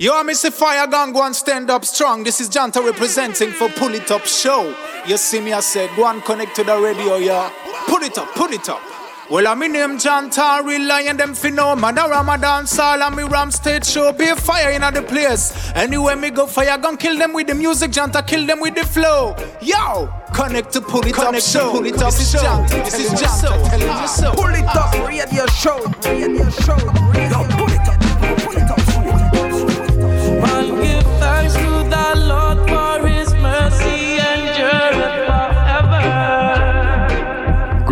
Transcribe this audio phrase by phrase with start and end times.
[0.00, 0.52] Yo, Mr.
[0.52, 2.22] Fire Gang, go and stand up strong.
[2.22, 4.72] This is Janta representing for Pull It Up Show.
[5.08, 7.50] You see me, I said, go and connect to the radio, yeah.
[7.88, 8.80] Pull it up, pull it up.
[9.28, 11.34] Well, I'm in name Janta, real lion, them.
[11.80, 14.12] Man, a Ramadan, Sal, and me Ram State Show.
[14.12, 15.52] Be a fire in the place.
[15.74, 18.86] Anywhere me go, fire gun, kill them with the music, Janta, kill them with the
[18.86, 19.34] flow.
[19.60, 21.72] Yo, connect to Pull It connect Up Show.
[21.72, 22.38] Pull It Up this Show.
[22.38, 24.32] Is Janta, this is Janta, telling you so.
[24.32, 26.76] Pull It Up, radio show, radio show.
[27.10, 27.42] Radio.
[27.58, 28.77] Pull It Up.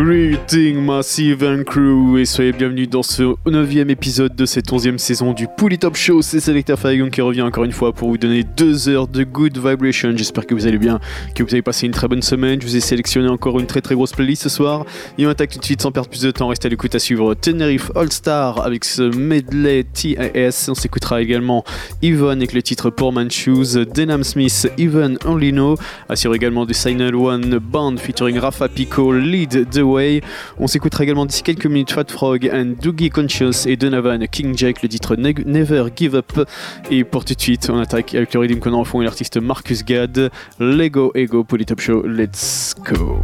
[0.07, 5.33] Greeting Massive and Crew et soyez bienvenus dans ce 9 épisode de cette 11 saison
[5.33, 6.23] du Pull Top Show.
[6.23, 9.59] C'est Selecta Fagon qui revient encore une fois pour vous donner deux heures de good
[9.59, 10.13] vibration.
[10.15, 11.01] J'espère que vous allez bien,
[11.35, 12.61] que vous avez passé une très bonne semaine.
[12.61, 14.87] Je vous ai sélectionné encore une très très grosse playlist ce soir.
[15.19, 16.47] Et on attaque tout de suite sans perdre plus de temps.
[16.47, 20.69] Restez à l'écoute à suivre Tenerife All Star avec ce medley TAS.
[20.69, 21.65] On s'écoutera également
[22.01, 24.69] Yvonne avec le titre Poor Man Shoes, Denham Smith,
[25.25, 25.77] Only Know.
[26.09, 29.96] Assure également du Signal One Band featuring Rafa Pico, Lead the Way.
[30.59, 34.83] On s'écoutera également d'ici quelques minutes Fat Frog and Doogie Conscious et Donovan King Jack,
[34.83, 36.49] le titre Never Give Up.
[36.91, 39.39] Et pour tout de suite, on attaque avec le rythme qu'on en fond et l'artiste
[39.39, 40.31] Marcus Gad.
[40.59, 42.07] Lego Ego pour les Top Show.
[42.07, 43.21] Let's go.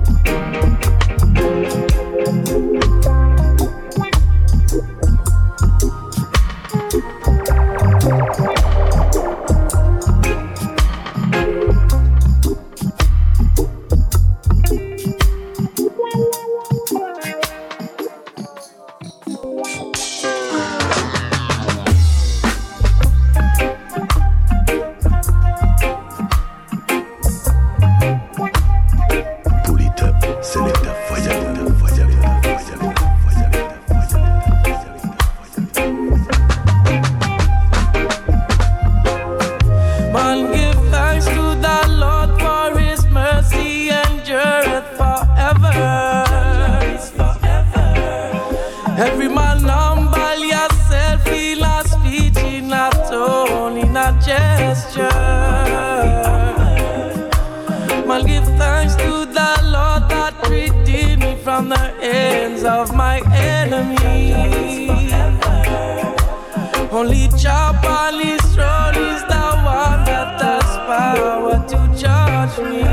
[67.02, 72.86] Only chopper is strong is the one that has power to judge me.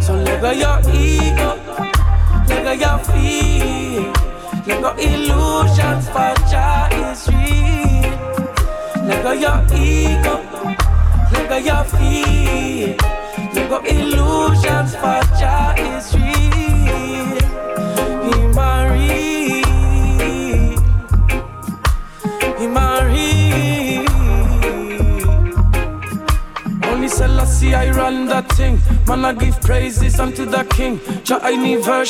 [0.00, 1.50] So let go your ego,
[2.48, 4.02] let go your fear,
[4.66, 8.18] let go illusions, for Jah is real.
[9.06, 10.42] Let go your ego,
[11.30, 12.96] let go your fear,
[13.54, 17.38] let go illusions, for Jah is real.
[18.24, 19.39] Be married.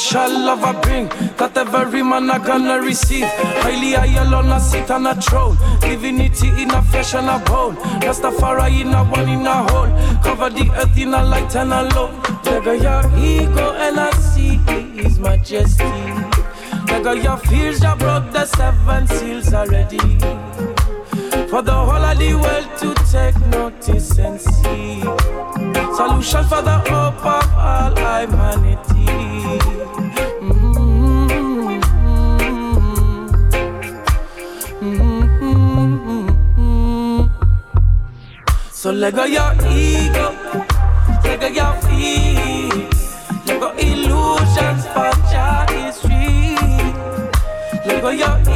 [0.01, 3.27] Shall love I bring that every man I gonna receive.
[3.63, 7.77] Highly I alone I sit on a throne, divinity in a flesh and a bone.
[8.03, 9.91] Rastafari in a one in a hole,
[10.23, 12.15] cover the earth in a light and a love.
[12.45, 14.57] Lega your ego and I see
[15.01, 16.30] His Majesty.
[16.91, 19.99] Lega your fears, you broke the seven seals already.
[21.49, 25.01] For the whole of the world to take notice and see.
[25.97, 29.07] Solution for the hope of all humanity.
[38.73, 40.33] So let go your ego,
[41.23, 41.90] let go your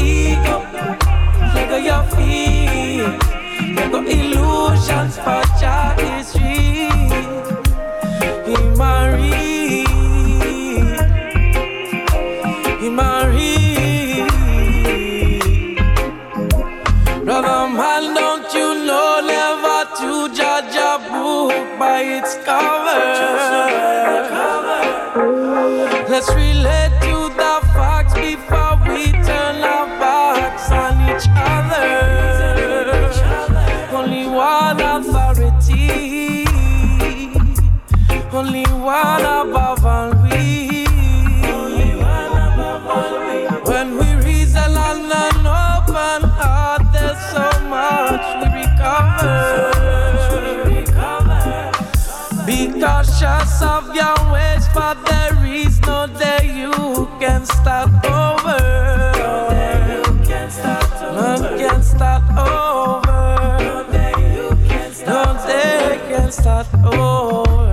[0.05, 0.57] your ego,
[1.55, 3.03] let go your feet,
[3.77, 6.89] let go illusions for your history.
[8.47, 9.89] He married,
[12.81, 13.65] he married.
[17.25, 19.15] Brother man, don't you know?
[19.27, 23.03] never to judge a book by its cover.
[26.11, 27.14] Let's relate to
[52.85, 58.61] cautious of your ways, but there is no day you can start over.
[59.17, 63.25] No day you can start over.
[63.67, 64.51] No day you
[66.11, 67.73] can start over.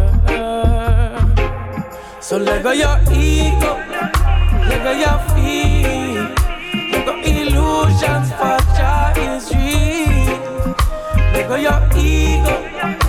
[2.22, 3.74] So let go your ego,
[4.70, 6.24] let go your fear,
[6.92, 10.76] let go illusions, for joy is real.
[11.34, 13.01] Let go your ego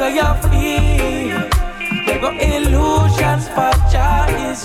[0.00, 1.50] let go your fear,
[2.06, 4.64] let go illusions for joy is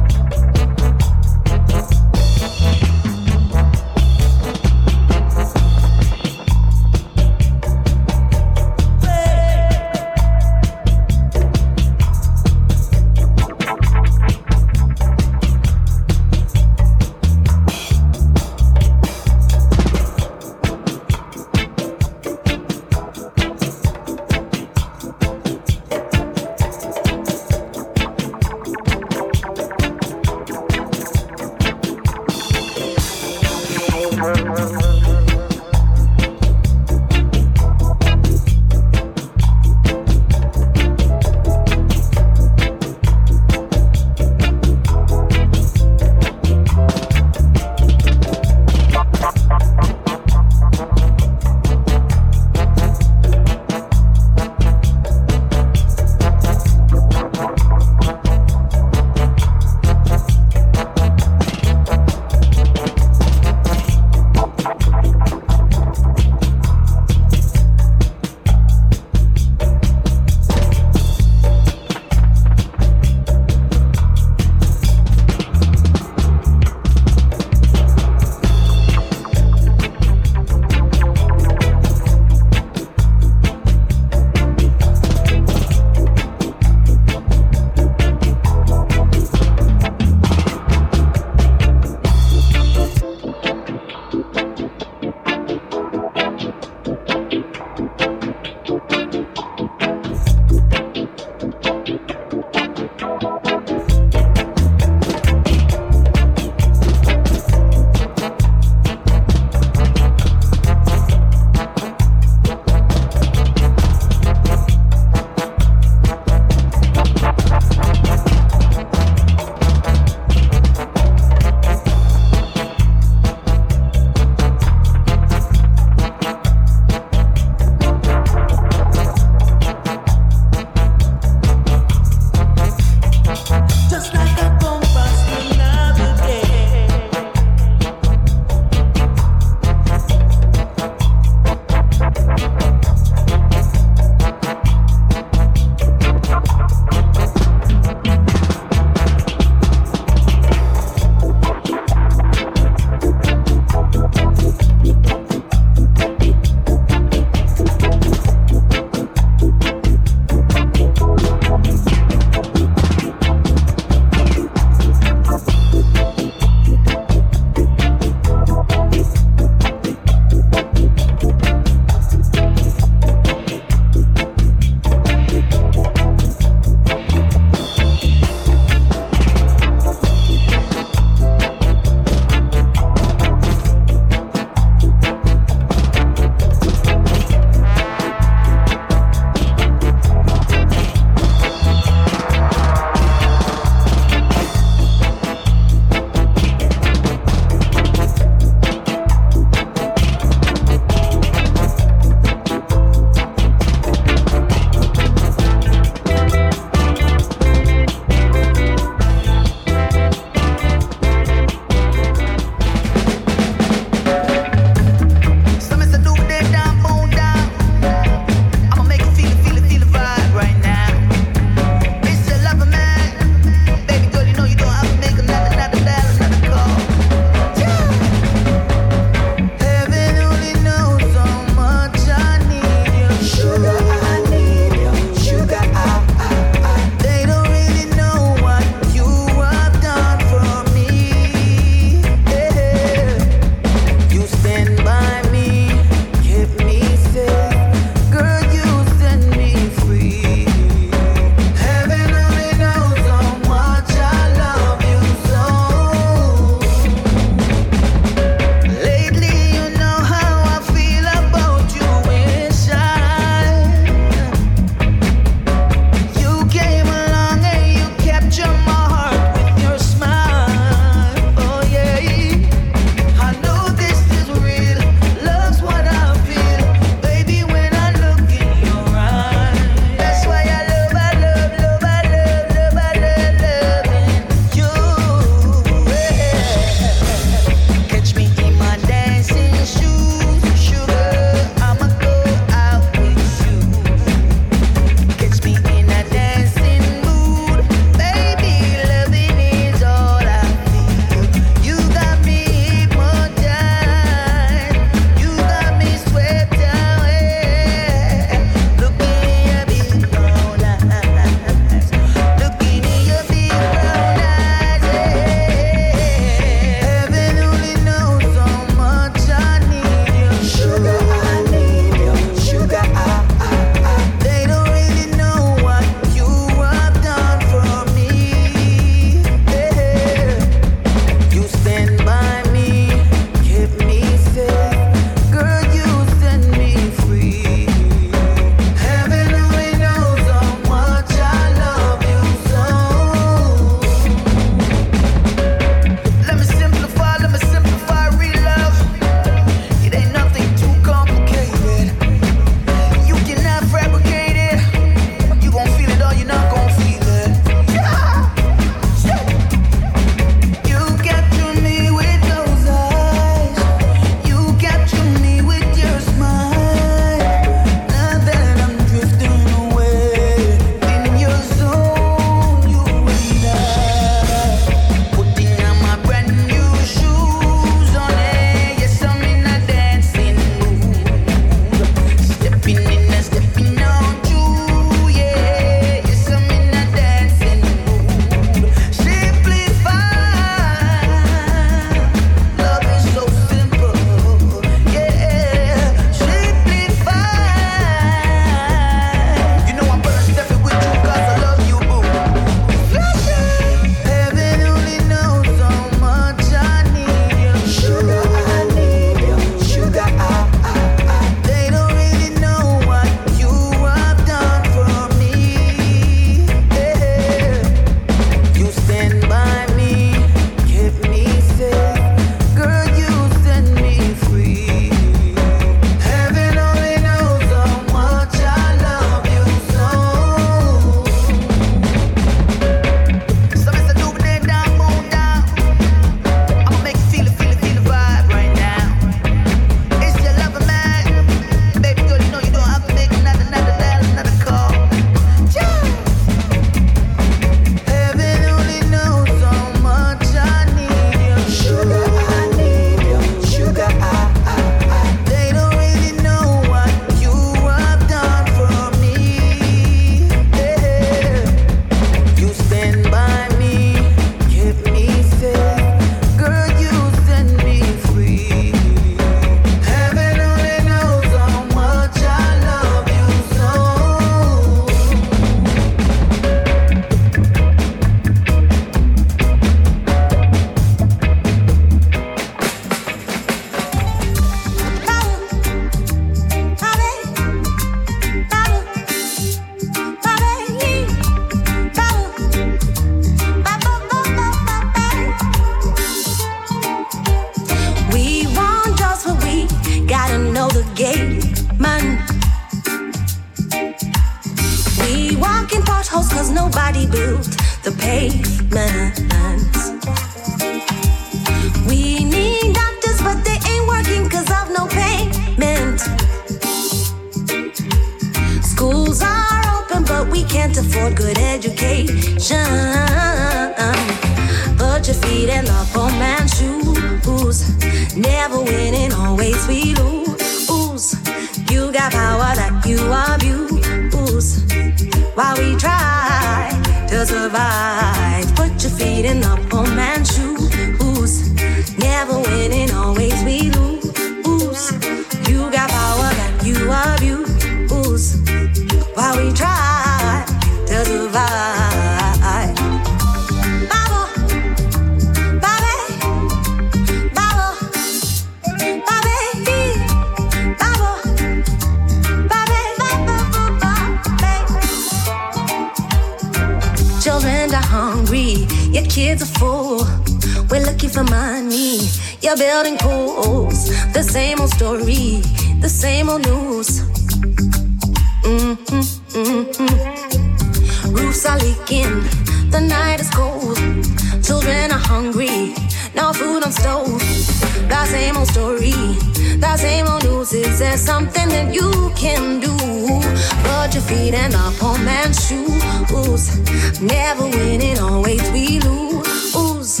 [597.00, 600.00] Never winning, always we lose.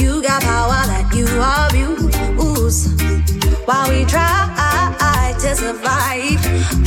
[0.00, 2.88] You got power that you abuse.
[3.66, 6.79] While we try to survive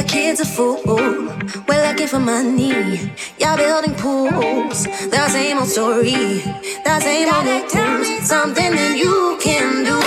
[0.00, 0.80] Your kid's are fool.
[1.68, 3.12] We're lucky for money.
[3.38, 4.84] Y'all building pools.
[5.10, 6.40] That same old story.
[6.86, 8.26] That same old excuse.
[8.26, 10.00] Something that you can do.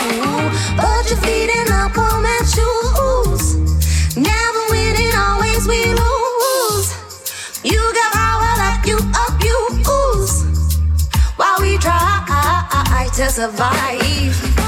[0.81, 4.17] Put your feet in the palm and shoes.
[4.17, 6.89] Never winning, always we lose.
[7.63, 10.41] You got power that you abuse.
[11.37, 12.03] While we try
[13.13, 14.62] to survive.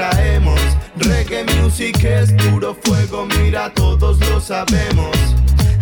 [0.00, 0.60] traemos.
[0.96, 5.16] Reggae music es puro fuego, mira, todos lo sabemos.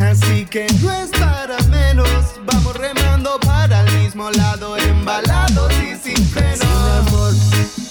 [0.00, 2.08] Así que no es para menos,
[2.44, 6.58] vamos remando para el mismo lado, embalados y sin frenos.
[6.58, 7.32] Sin amor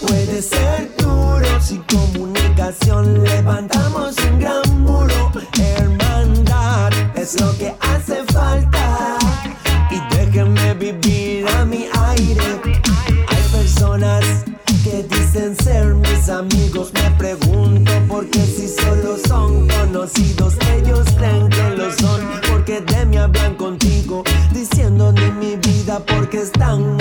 [0.02, 5.32] puede ser duro, sin comunicación levantamos un gran muro.
[5.58, 9.18] Hermandad es lo que hace falta
[9.90, 12.44] y déjenme vivir a mi aire.
[13.30, 14.24] Hay personas
[14.84, 15.94] que dicen ser
[16.30, 23.06] amigos me pregunto porque si solo son conocidos ellos creen que lo son porque de
[23.06, 26.97] mí hablan contigo diciendo ni mi vida porque están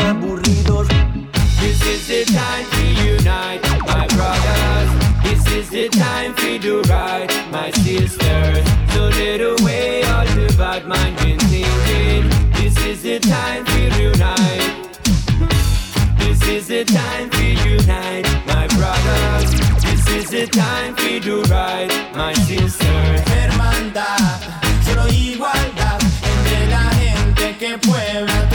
[20.49, 23.20] time to do right, my sisters.
[23.28, 24.40] Hermandad,
[24.84, 28.47] solo igualdad entre la gente que puebla.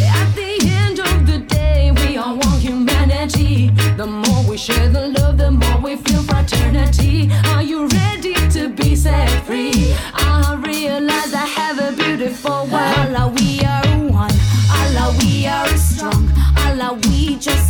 [0.00, 3.70] At the end of the day, we are one humanity.
[3.96, 7.30] The more we share the love, the more we feel fraternity.
[7.52, 9.94] Are you ready to be set free?
[10.14, 12.96] I realize I have a beautiful world.
[12.98, 14.34] Allah, we are one.
[14.70, 16.30] Allah, we are strong.
[16.64, 17.68] Allah, we just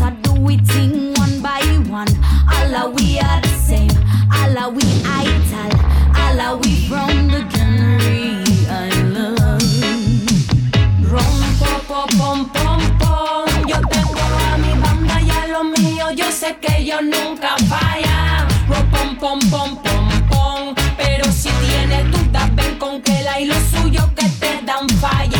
[16.88, 18.48] ellos nunca fallan.
[18.66, 20.74] Rom, pom, pom, pom, pom, pom.
[20.96, 25.38] Pero si tienes dudas, ven con que la y lo suyo que te dan falla.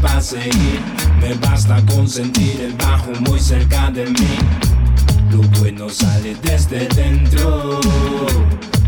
[0.00, 0.80] Para seguir.
[1.20, 4.38] Me basta con sentir el bajo muy cerca de mí.
[5.30, 7.80] Lo bueno sale desde dentro.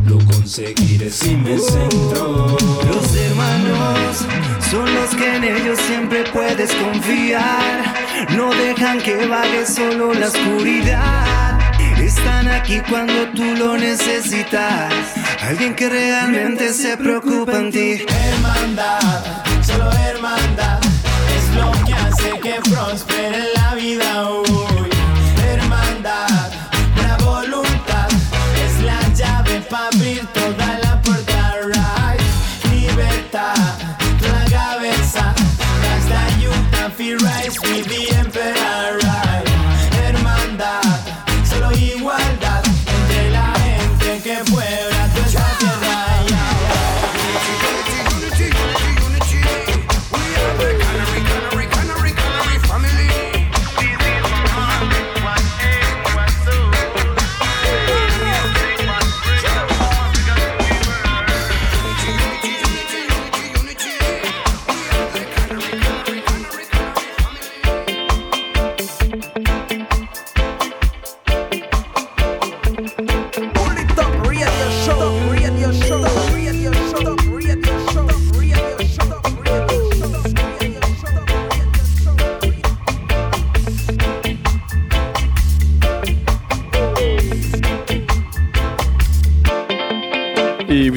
[0.05, 2.57] Lo conseguiré si me centro.
[2.87, 4.25] Los hermanos
[4.71, 7.95] son los que en ellos siempre puedes confiar.
[8.37, 11.59] No dejan que vague solo la oscuridad.
[11.99, 14.93] Están aquí cuando tú lo necesitas.
[15.43, 18.07] Alguien que realmente se preocupa en ti.
[18.09, 19.25] Hermandad,
[19.63, 20.88] solo hermandad
[22.37, 24.31] que prospere la vida.
[24.31, 24.78] Uh.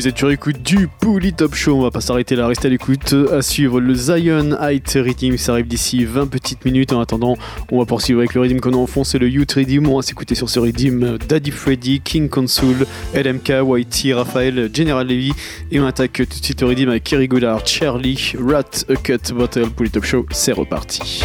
[0.02, 1.76] Vous êtes sur écoute du Pouli Top Show.
[1.76, 3.14] On va pas s'arrêter là, restez à l'écoute.
[3.32, 5.38] À suivre le Zion Height Rhythm.
[5.38, 6.92] Ça arrive d'ici 20 petites minutes.
[6.92, 7.38] En attendant,
[7.72, 9.88] on va poursuivre avec le rythme qu'on a enfoncé, le Youth Rhythm.
[9.88, 15.34] On va s'écouter sur ce rythme Daddy Freddy, King Consul, LMK, YT, Raphaël, General Levy.
[15.72, 19.34] Et on attaque tout de suite le rythme avec Kerry Goddard, Charlie, Rat, A Cut,
[19.36, 20.26] Bottle, Pouli Top Show.
[20.32, 21.22] C'est reparti.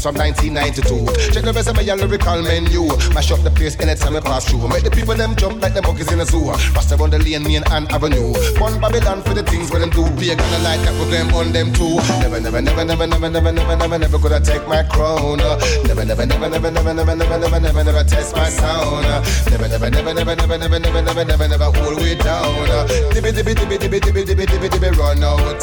[0.00, 1.34] Things from 1992.
[1.34, 2.88] Check the rest of my lyrical menu.
[3.12, 4.66] Mash up the place anytime I pass through.
[4.68, 6.48] Make the people them jump like the monkeys in a zoo.
[6.72, 8.32] Rasta on the lane, me and Ann Avenue.
[8.56, 10.08] One Babylon for the things where them do.
[10.16, 12.00] Be a gonna like that with them on them too.
[12.24, 15.36] Never, never, never, never, never, never, never, never, never I take my crown.
[15.84, 19.04] Never, never, never, never, never, never, never, never, never, never test my sound.
[19.52, 22.88] Never, never, never, never, never, never, never, never, never, never hold way down.
[23.12, 24.19] Dibby, dibby, dibby, dibby, dibby,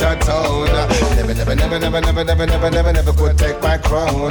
[0.02, 0.68] out of.
[1.16, 4.30] Never, never, never, never, never, never, never, never, never could take my crown.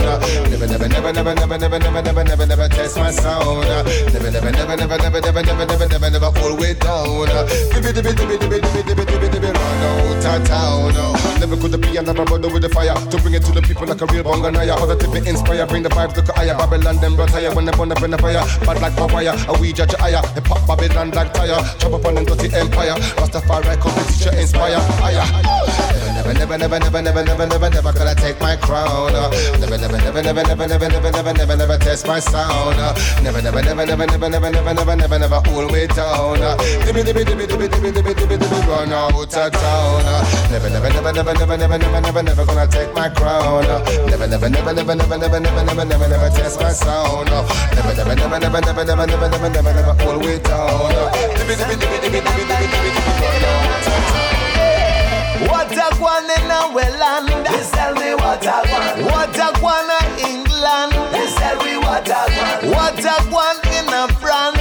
[0.50, 3.66] Never, never, never, never, never, never, never, never, never, never test my sound.
[4.12, 7.28] Never, never, never, never, never, never, never, never, never, never hold way down.
[7.72, 11.16] Dibby, dibby, dibby, dibby, dibby, dibby, dibby, dibby, run out of town.
[11.40, 14.00] Never could be another brother with the fire to bring it to the people like
[14.00, 14.76] a real bonganaya.
[14.76, 16.56] Positive inspire, bring the vibes look higher.
[16.56, 18.42] Babylon them retire when they burn up in the fire.
[18.64, 20.22] Bad like papaya, a we judge higher.
[20.34, 21.60] They pop Babylon like tire.
[21.78, 22.94] Chop up on them dirty empire.
[23.20, 23.76] Rastafari
[24.08, 25.55] teacher inspire higher.
[26.26, 29.12] Never, never, never, never, never, never, never, I take my crown.
[29.60, 32.76] Never, never, never, never, never, never, never, never, never, never test my sound.
[33.22, 36.38] Never, never, never, never, never, never, never, never, never, never hold way down.
[36.86, 40.02] Dibby, dibby, dibby, dibby, dibby, dibby, dibby, dibby, run out of town.
[40.50, 43.64] Never, never, never, never, never, never, never, never, never gonna take my crown.
[44.06, 47.30] Never, never, never, never, never, never, never, never, never, never test my sound.
[47.30, 50.90] Never, never, never, never, never, never, never, never, never, never hold way down.
[51.34, 54.35] Dibby, dibby, dibby, dibby, dibby, dibby, dibby, dibby, run out of town.
[55.44, 57.46] What a guan in our land.
[57.46, 59.04] Please tell me what a guan.
[59.04, 60.92] What a guan in England.
[61.12, 62.70] Please tell me what a guan.
[62.72, 64.55] What a guan in a France.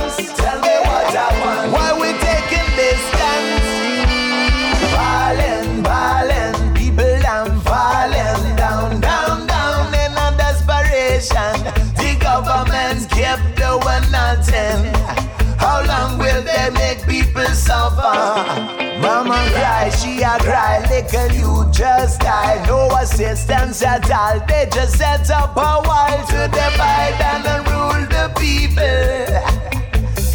[17.65, 18.85] Suffer?
[19.01, 22.63] Mama cry, she a cry, little you just die.
[22.67, 24.39] No assistance at all.
[24.47, 29.31] They just set up a wall to divide and rule the people.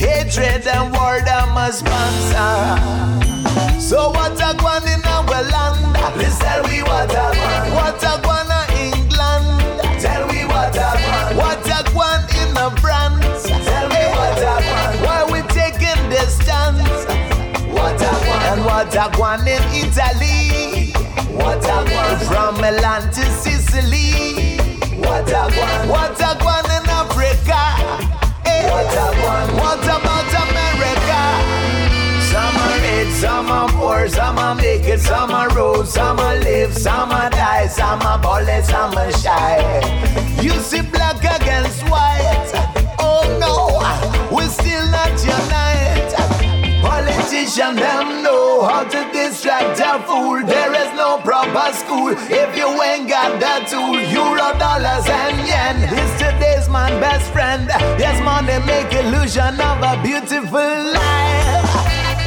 [0.02, 2.58] Hatred and war them a sponsor.
[3.80, 5.80] So what a gwan in our land?
[6.40, 7.74] Tell me what a gwan.
[7.78, 8.29] What a gwan
[18.80, 20.92] what a gwan in Italy?
[21.36, 22.18] What a gwan.
[22.28, 24.56] From Milan to Sicily?
[24.96, 25.88] What a gwan.
[25.88, 27.60] What a gwan in Africa?
[28.42, 28.70] Hey.
[28.70, 29.48] What a gwan.
[29.60, 31.20] What about America?
[32.30, 36.36] Some are rich, some are poor, some are make it, some are road, some are
[36.36, 39.60] live, some are die, some are bullet, some are shy.
[40.40, 41.19] You see black
[47.40, 50.44] Politicians them know how to distract a fool.
[50.44, 53.98] There is no proper school if you ain't got the tool.
[54.12, 55.76] Euro, dollars, and yen.
[55.88, 57.66] It's today's man best friend.
[57.96, 60.60] Yes, money make illusion of a beautiful
[60.92, 61.64] life.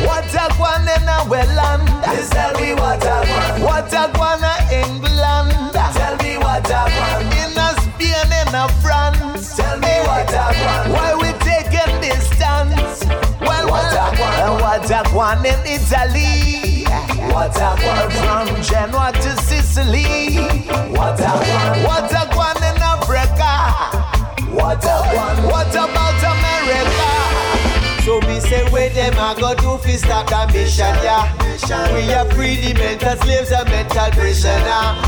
[0.01, 1.85] What a guan in our land.
[2.05, 3.61] Please tell me what a guan.
[3.61, 4.09] What a
[4.73, 5.73] in England.
[5.93, 7.21] Tell me what a guan.
[7.37, 9.57] In a Spain, in a France.
[9.57, 11.12] Tell me what a guan.
[14.83, 16.83] What a guan in Italy.
[17.31, 18.47] What a guan.
[18.47, 20.35] From Genoa to Sicily.
[20.91, 21.85] What a guan.
[21.85, 23.53] What a guan in Africa.
[24.51, 25.45] What a guan.
[25.49, 27.02] What about America?
[28.03, 31.31] So me say where them a go do fi stop the mission, yeah.
[31.95, 34.99] We are free the mental slaves and mental prisoner.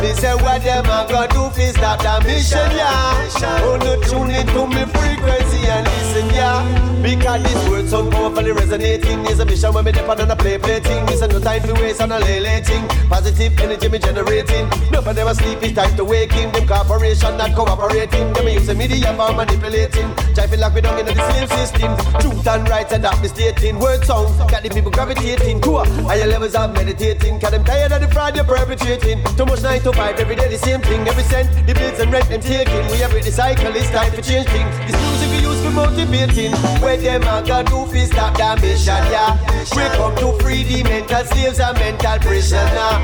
[0.00, 3.28] Me say what them a go do fi stop the mission, yeah.
[3.62, 6.64] Oh no tune into me frequency and listen, yeah.
[7.02, 9.24] Because this word sound powerfully resonating.
[9.26, 11.04] Is a mission when me depend on a play play thing.
[11.06, 12.88] This no time to waste on a lay lay thing.
[13.08, 14.68] Positive energy me generating.
[14.90, 16.50] Nobody never sleep, it's time to waking.
[16.52, 18.32] Them corporation not cooperating.
[18.32, 20.12] Them use the media for manipulating.
[20.34, 22.37] Try feel like we don't in the slave system.
[22.38, 23.80] Truth and right and that misstating.
[23.80, 27.40] Word sound got the people gravitating to higher levels of meditating.
[27.40, 29.18] Cause them tired of the fraud you're perpetrating.
[29.34, 31.02] Too much nine to five every day the same thing.
[31.08, 32.86] Every cent the bills and rent them taking.
[32.94, 33.74] We every the cycle.
[33.74, 34.70] It's time to change things.
[34.86, 36.54] This music we use for motivating.
[36.78, 39.34] what them a gonna do fi stop the mission, yeah.
[39.74, 43.02] We come to free the mental slaves and mental prisoner.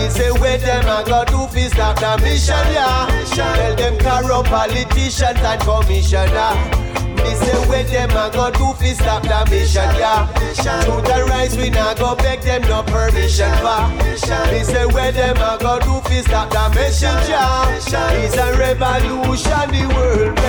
[0.00, 3.04] Me say what them a gonna do fi the mission, yeah.
[3.36, 6.82] Tell them corrupt politicians and commissioner.
[7.22, 10.26] Me say where them a go do fi stop the mission, yeah.
[10.84, 13.88] Truth and rights we not go beg them no permission for.
[14.52, 17.68] Me say where them a go do fi stop the mission, yeah.
[18.24, 20.41] It's a revolution the world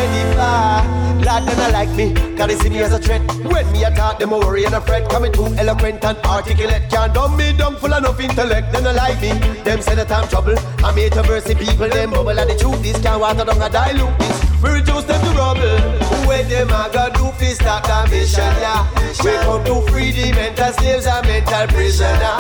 [1.41, 1.55] for.
[1.55, 3.21] Them like me, cause they see me as a threat.
[3.43, 5.09] When me a talk, them a worry and a fret.
[5.09, 6.89] Coming too eloquent and articulate.
[6.89, 8.71] Can't dumb me dumb full enough intellect.
[8.71, 10.55] Them not like me, them say that I'm trouble.
[10.83, 12.81] I'm here to the people, them bubble and the truth.
[12.81, 14.43] This can't water down a dilute this.
[14.61, 15.79] We reduce them to rubble.
[16.27, 18.87] Where them a go do fi stop the mission, yeah.
[19.23, 22.37] We come to free the mental slaves and mental prisoner.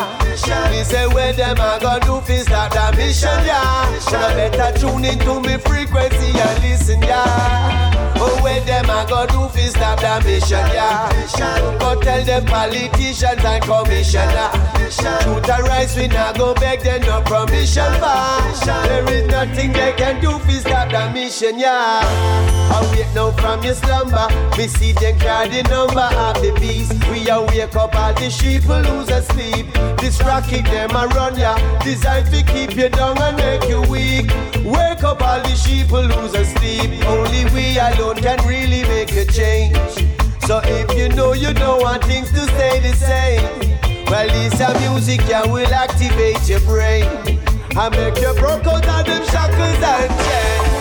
[0.71, 3.99] Me say when them a go do fi stop the mission, yeah.
[4.11, 7.92] Now better tune into me frequency and listen, yeah.
[8.25, 11.11] Oh, where them a go do fi stop the mission, yeah.
[11.79, 14.49] Go tell them politicians and commissioner.
[15.23, 18.63] Truth and rights we not go beg them no permission for.
[18.65, 21.99] There is nothing they can do fi stop the mission, yeah.
[22.73, 26.93] Awake now from your slumber, we see them carry the number of the beast.
[27.11, 29.67] We are wake up all the sheep who lose asleep.
[29.99, 34.31] This rocket them a run ya, designed to keep you down and make you weak.
[34.63, 36.89] Wake up all the sheep who lose asleep.
[37.05, 39.77] Only we alone can really make a change.
[40.45, 45.21] So if you know you don't want things to stay the same, well this music
[45.27, 47.05] yeah will activate your brain
[47.75, 50.72] and make you broke out of them shackles and chains.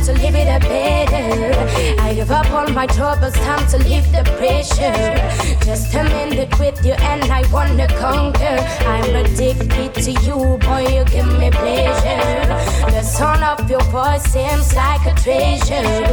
[0.00, 2.00] Time to leave it a better.
[2.00, 5.64] I give up all my troubles, time to leave the pressure.
[5.64, 8.58] Just a minute with you, and I wanna conquer.
[8.86, 10.86] I'm addicted to you, boy.
[10.88, 12.46] You give me pleasure.
[12.90, 16.06] The sound of your voice seems like a treasure.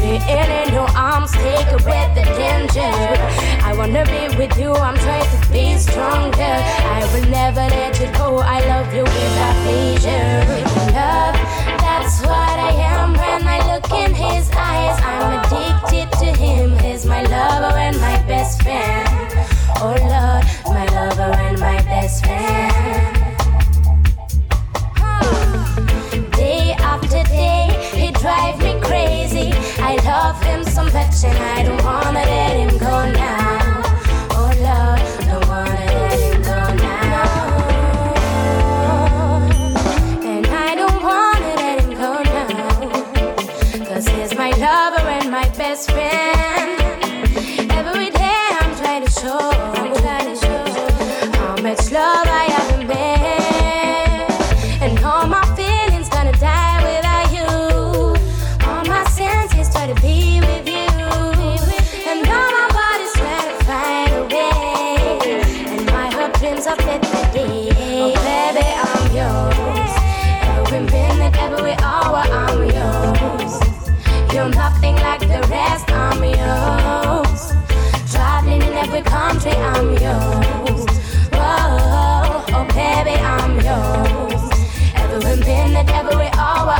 [0.00, 2.94] Being in your arms, take away the danger.
[3.62, 6.56] I wanna be with you, I'm trying to be stronger.
[6.96, 8.38] I will never let you go.
[8.38, 10.64] I love you without pleasure.
[10.94, 11.63] Love,
[12.04, 15.00] that's what I am when I look in his eyes.
[15.02, 16.78] I'm addicted to him.
[16.78, 19.08] He's my lover and my best friend.
[19.80, 20.44] Oh Lord,
[20.76, 23.16] my lover and my best friend.
[26.32, 29.52] Day after day, he drive me crazy.
[29.78, 33.63] I love him so much and I don't wanna let him go now.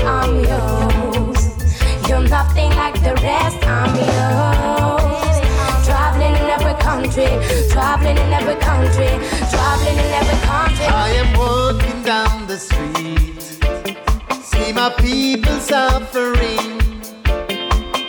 [0.03, 1.42] I'm yours.
[2.09, 5.36] You're nothing like the rest, I'm yours.
[5.86, 7.30] Traveling in every country,
[7.70, 9.12] traveling in every country,
[9.51, 10.86] traveling in every country.
[10.86, 13.40] I am walking down the street,
[14.42, 16.78] see my people suffering,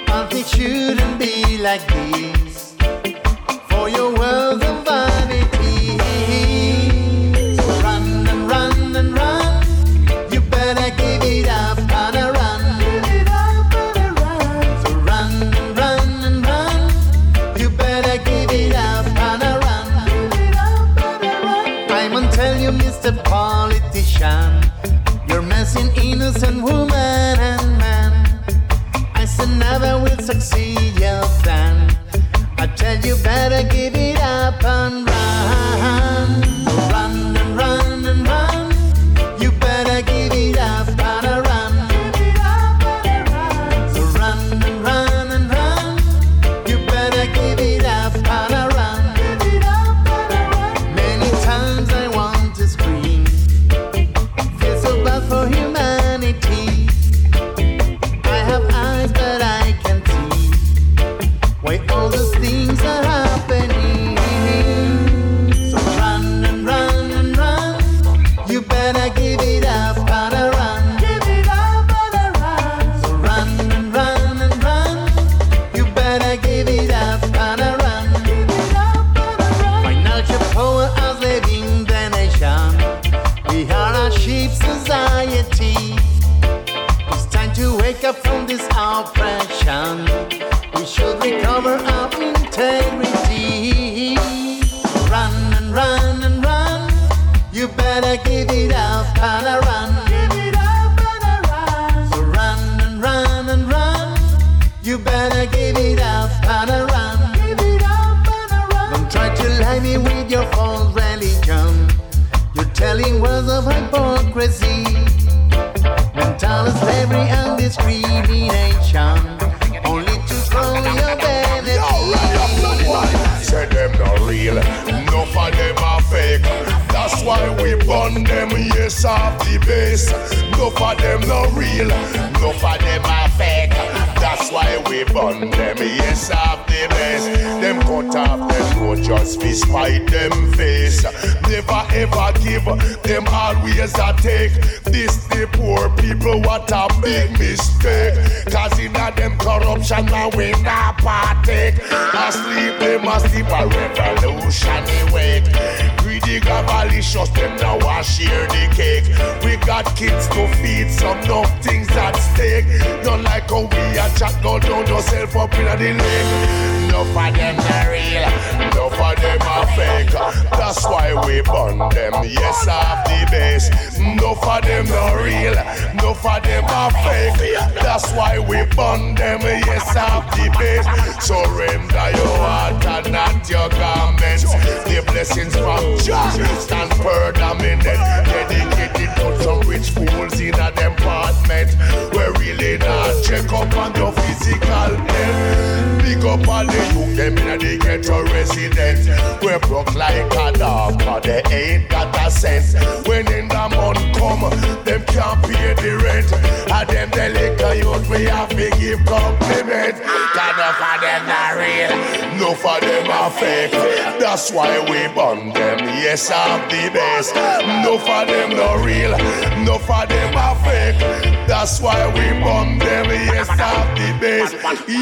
[0.07, 2.44] but it shouldn't be like this.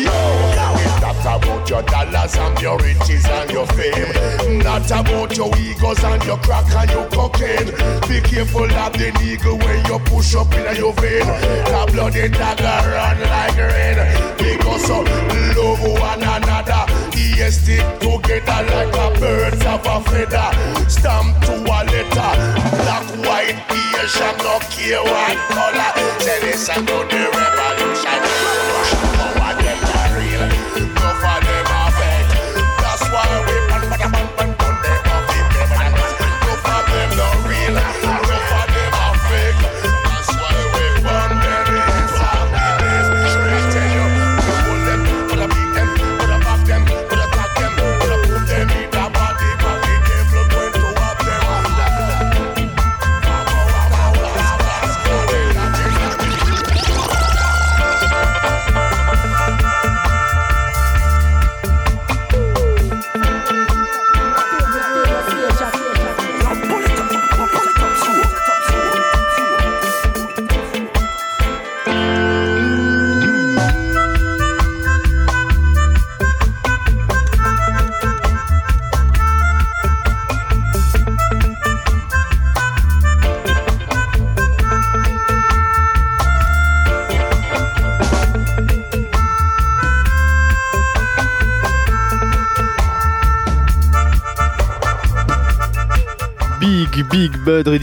[0.02, 4.60] Not about your dollars and your riches and your fame.
[4.60, 7.68] Not about your egos and your crack and your cocaine.
[8.08, 11.26] Be careful of the needle when you push up in your vein.
[11.26, 13.98] The bloody dagger run like rain.
[14.38, 15.06] Because of
[15.58, 16.86] love one another.
[17.36, 20.90] Yes, stick together like a birds of a feather.
[20.90, 22.32] Stamp to a letter.
[22.78, 23.58] Black, white,
[24.00, 26.20] Asian, no care what color.
[26.20, 27.83] Say listen to the revolution.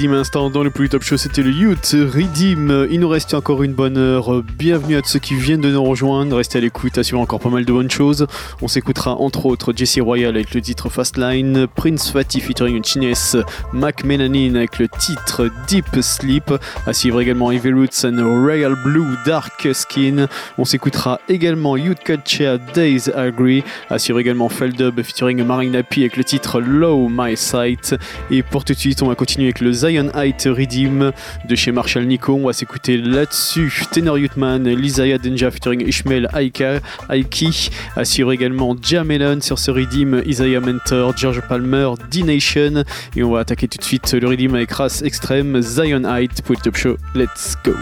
[0.01, 2.89] Redeem instant dans le plus top show, c'était le Youth Redeem.
[2.91, 4.43] Il nous reste encore une bonne heure.
[4.43, 6.39] Bienvenue à tous ceux qui viennent de nous rejoindre.
[6.39, 8.27] Restez à l'écoute, assurez encore pas mal de bonnes choses.
[8.63, 13.45] On s'écoutera entre autres Jesse Royal avec le titre Fastline, Prince Fatty featuring Chines,
[13.75, 16.51] Mac Melanin avec le titre Deep Sleep.
[16.87, 20.29] À suivre également Evil Roots and Royal Blue Dark Skin.
[20.57, 23.65] On s'écoutera également Youth Culture Days Agree.
[23.91, 27.97] À suivre également Feldub featuring Marina P avec le titre Low My Sight.
[28.31, 31.11] Et pour tout de suite, on va continuer avec le Zion Height Redeem
[31.49, 32.35] de chez Marshall Nico.
[32.35, 36.79] On va s'écouter là-dessus Tenor Youthman, Lisaya Denja featuring Ishmael Aika,
[37.09, 37.71] Aiki.
[38.05, 42.85] Suivre également Jamelon sur ce Redeem, Isaiah Mentor, George Palmer, D-Nation.
[43.17, 46.55] Et on va attaquer tout de suite le Redeem avec race extrême, Zion Height pour
[46.55, 46.97] le Top Show.
[47.17, 47.73] Let's go!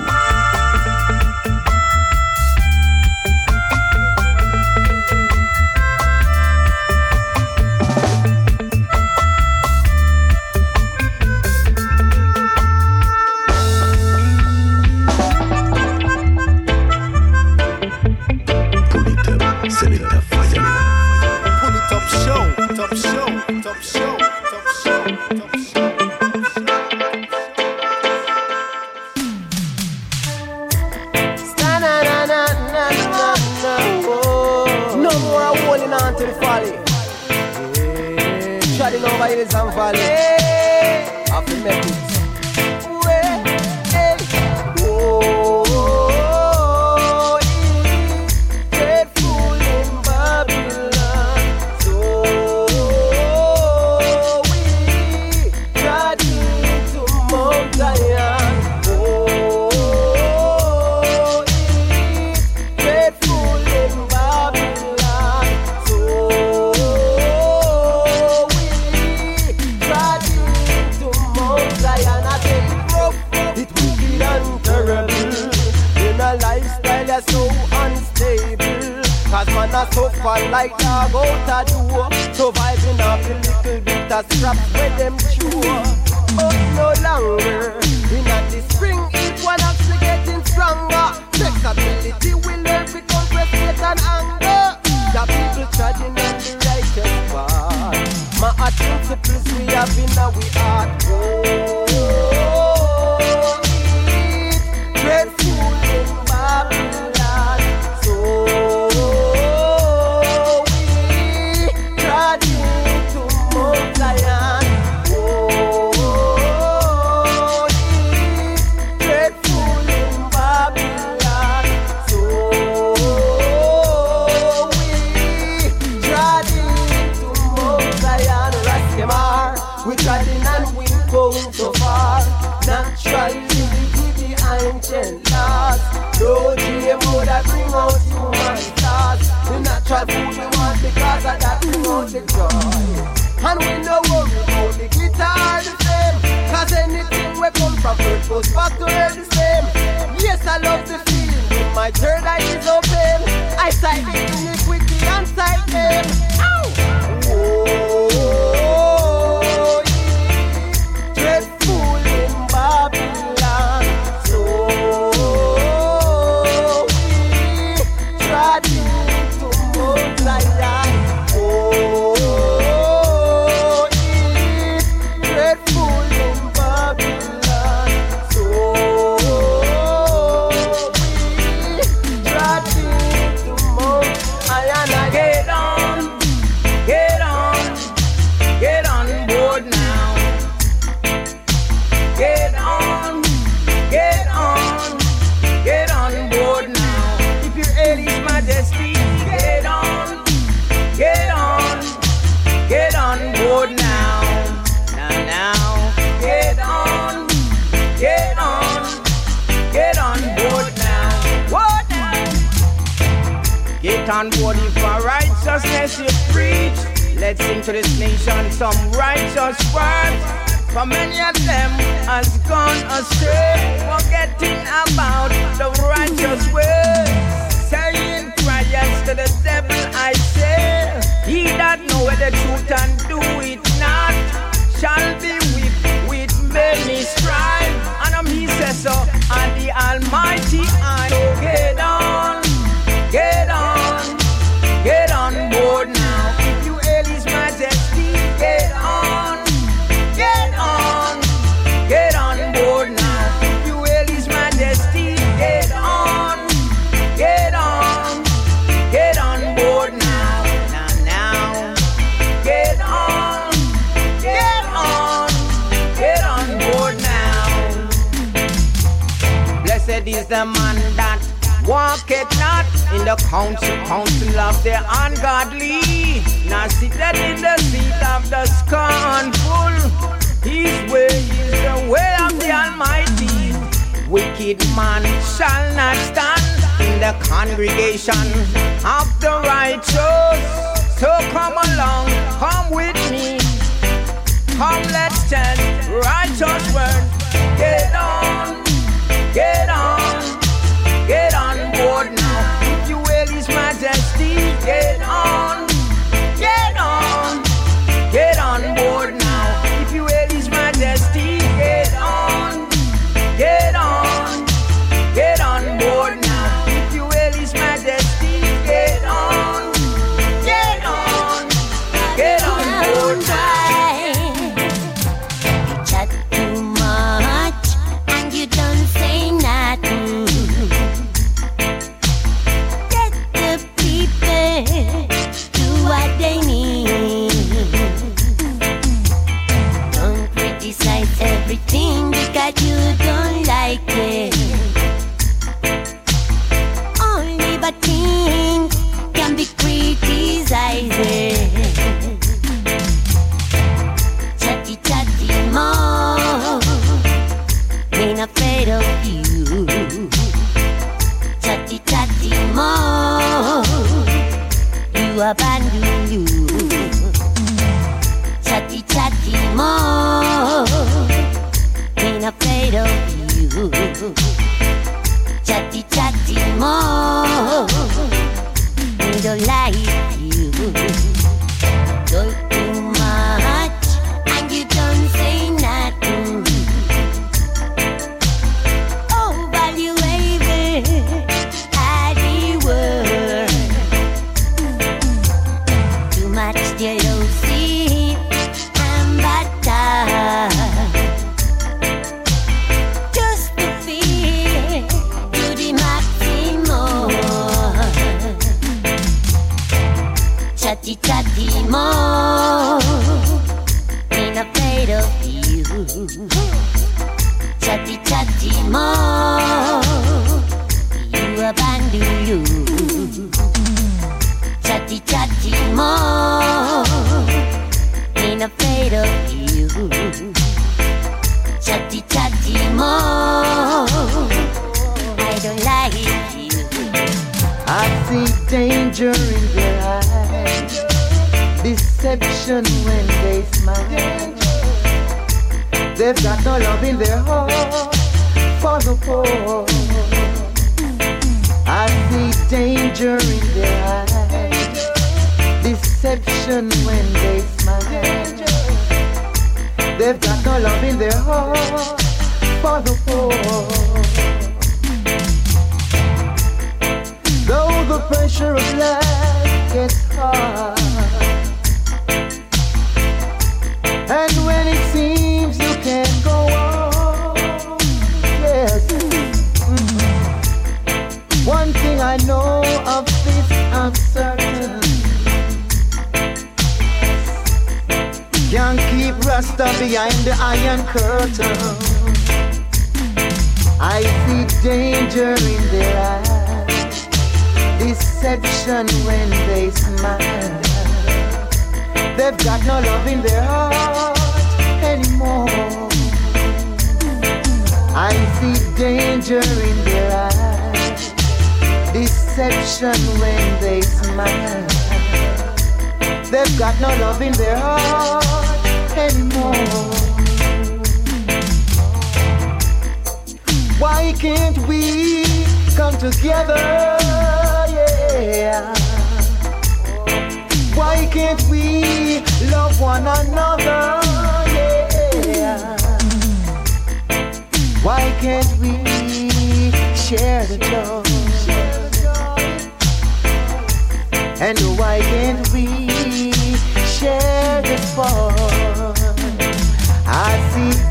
[99.89, 100.48] Have in our heart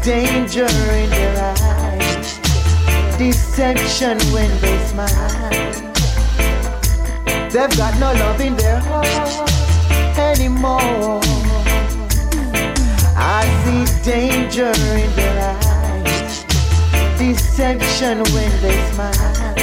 [0.08, 0.66] danger
[1.02, 2.40] in their eyes,
[3.18, 5.52] deception when they smile.
[7.52, 9.52] They've got no love in their heart
[10.18, 11.20] anymore.
[13.18, 14.72] I see danger
[15.04, 16.46] in their eyes,
[17.20, 19.56] deception when they smile.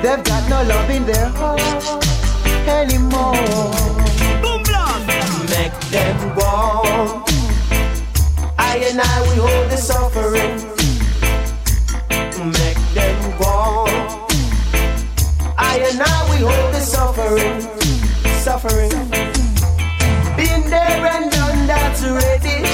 [0.00, 1.84] They've got no love in their heart
[2.66, 3.34] anymore.
[5.50, 7.26] Make them go.
[8.76, 10.52] I and I we hold the suffering.
[12.52, 13.86] Make them go.
[15.56, 17.62] I and I we hold the suffering,
[18.44, 18.90] suffering.
[20.36, 22.68] Been there and done that already.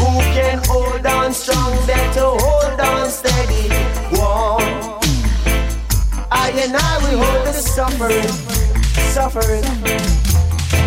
[0.00, 1.76] Who can hold on strong?
[1.86, 3.68] Better hold on steady.
[4.16, 4.56] Whoa.
[6.32, 8.32] I and I we hold the suffering,
[9.12, 9.64] suffering.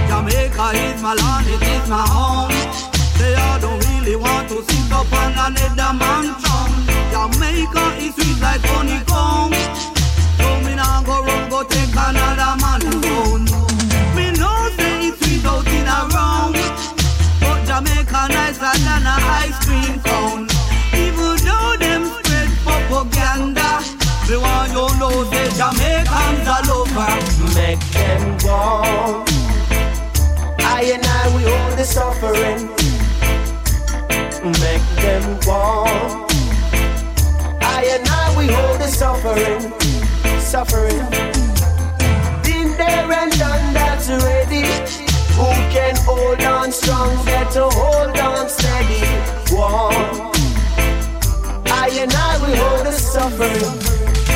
[0.10, 2.50] Jamaica is my land, it is my home.
[3.20, 6.76] They all don't really want to sit up on another man's throne.
[7.12, 9.54] Jamaica is sweet like honeycomb.
[10.40, 13.46] So me nah go run go take another man phone.
[14.16, 16.56] Me know say it's sweet out in a round,
[17.42, 20.48] but Jamaica nicer than a ice cream cone.
[20.96, 23.84] Even though them spread propaganda,
[24.30, 27.12] me want you know say Jamaicans all over.
[27.56, 29.26] Make them go.
[30.60, 32.97] I and I we hold the suffering.
[34.48, 35.84] Make them go.
[37.60, 39.60] I and I we hold the suffering,
[40.40, 40.98] suffering.
[42.44, 44.64] Been there and done that already.
[45.36, 47.26] Who can hold on strong?
[47.26, 49.04] Better hold on steady.
[49.52, 50.32] Whoa.
[51.66, 53.82] I and I we hold the suffering,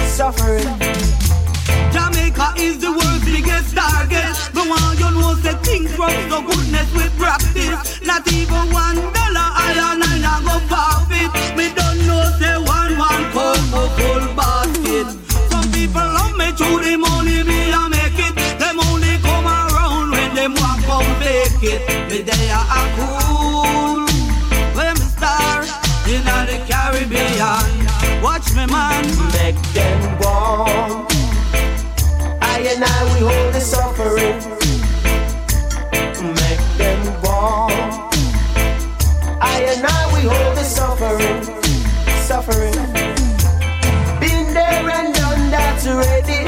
[0.08, 0.81] suffering.
[6.30, 8.02] So goodness we practice.
[8.02, 11.30] Not even one dollar I and I not go profit.
[11.56, 15.07] Me don't know say one one come a full basket.
[15.49, 18.34] Some people love me through the money me a make it.
[18.57, 21.82] Them only come around when them want come fake it.
[22.10, 24.06] Me they are cool.
[24.73, 25.61] When me star
[26.10, 27.69] in the Caribbean.
[28.23, 29.06] Watch me man.
[29.38, 31.07] Make them warm.
[32.41, 34.61] I and I we hold the suffering.
[39.44, 41.44] I and I we hold the suffering.
[42.30, 42.74] Suffering.
[44.22, 46.46] Been there and done that already.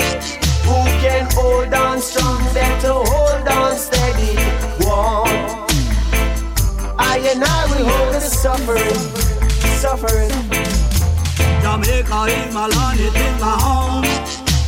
[0.68, 2.38] Who can hold on strong?
[2.54, 4.38] Better hold on steady.
[4.86, 5.28] Warm.
[7.00, 9.00] I and I we hold the suffering.
[9.82, 10.32] Suffering.
[11.64, 14.04] Jamaica is my land, it is my home.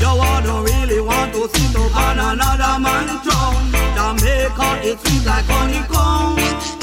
[0.01, 3.69] Yo, I don't really want to sit up on another man's throne.
[3.95, 6.74] Jamaica is sweet like honeycomb.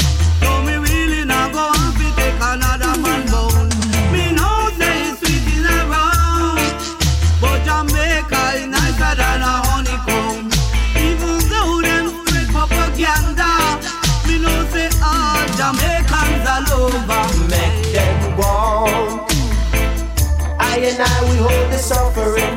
[21.05, 22.55] I we hold the suffering.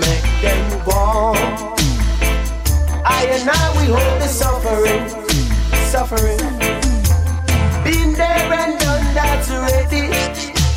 [0.00, 1.36] Make them warm.
[3.04, 5.08] I and I we hold the suffering.
[5.92, 6.38] Suffering.
[7.84, 10.06] Been there and done that already.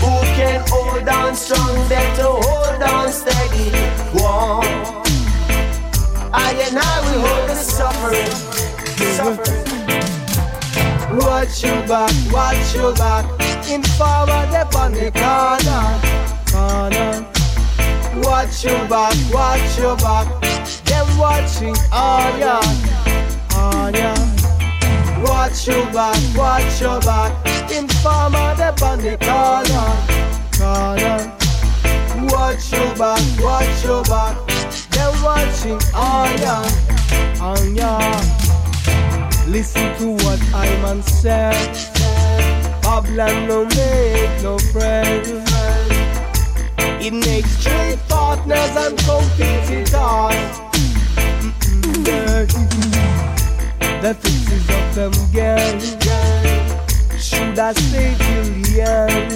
[0.02, 1.88] Who can hold on strong?
[1.88, 3.72] Better hold on steady.
[4.14, 4.66] Warm.
[6.34, 8.32] I and I we hold the suffering.
[9.16, 9.72] Suffering.
[11.18, 13.51] Watch your back, watch your back.
[13.72, 15.84] Informer they on the corner,
[16.52, 17.26] corner.
[18.22, 20.28] Watch your back, watch your back.
[20.84, 22.60] Them watching on ya,
[23.56, 24.14] on ya.
[25.24, 27.32] Watch your back, watch your back.
[27.72, 29.88] Informer they on the corner,
[30.60, 31.32] corner.
[32.28, 34.36] Watch your back, watch your back.
[34.92, 36.68] Them watching on ya,
[37.40, 38.00] on ya.
[39.48, 42.21] Listen to what I man said.
[42.92, 45.30] Babylon no make no friends.
[47.00, 49.96] It makes trade partners and competitors.
[54.02, 55.80] The fixes of them gang
[57.18, 59.32] should I stay till the end?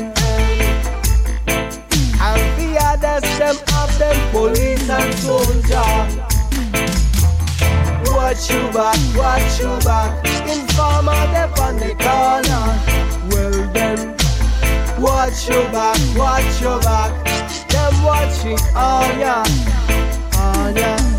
[2.19, 5.93] And the others them of them police and soldier.
[8.11, 10.11] Watch you back, watch you back.
[10.45, 13.14] Informer they on the corner.
[13.29, 14.15] Well then,
[14.99, 17.11] watch your back, watch your back.
[17.69, 19.43] Them watching oh on ya,
[20.37, 21.15] on oh ya.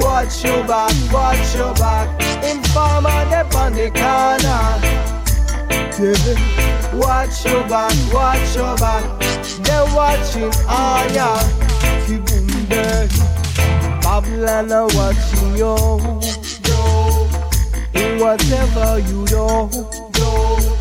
[0.00, 2.08] Watch your back, watch your back.
[2.44, 4.98] Informer they on the corner.
[5.98, 6.94] Yeah.
[6.94, 9.04] Watch your back, watch your back.
[9.64, 11.36] Them watching on ya.
[12.06, 13.08] Kibumbe.
[14.02, 15.74] Babylon are watching you.
[17.94, 20.77] In whatever you do.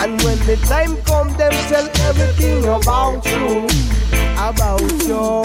[0.00, 3.66] And when the time comes, them tell everything about you,
[4.38, 5.42] about you.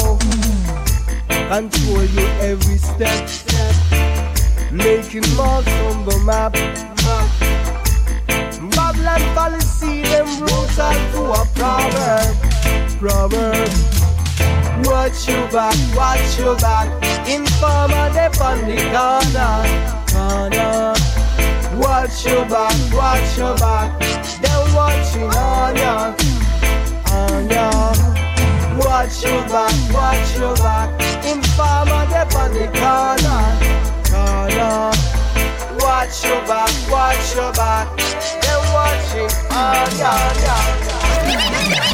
[1.50, 3.30] Control you every step,
[4.72, 6.54] making marks on the map.
[8.76, 12.36] Babylon policy, them roots are to a proverb,
[13.00, 13.70] proverb.
[14.86, 16.88] Watch your back, watch your back.
[17.28, 19.64] Informer, they on the corner,
[20.12, 21.23] corner.
[21.76, 24.00] Watch your back, watch your back.
[24.42, 26.14] They're watching on ya,
[27.12, 27.70] on ya.
[28.78, 30.90] Watch your back, watch your back.
[31.26, 33.42] Informer, they on the corner,
[34.06, 34.92] corner.
[35.80, 37.88] Watch your back, watch your back.
[37.98, 40.14] They're watching on ya,
[40.44, 40.56] ya,
[40.86, 41.93] ya.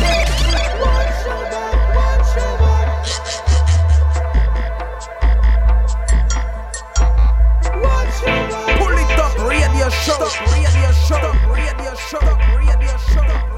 [10.02, 10.18] Show,
[10.52, 12.20] radio show, radio show,
[12.56, 13.49] radio show,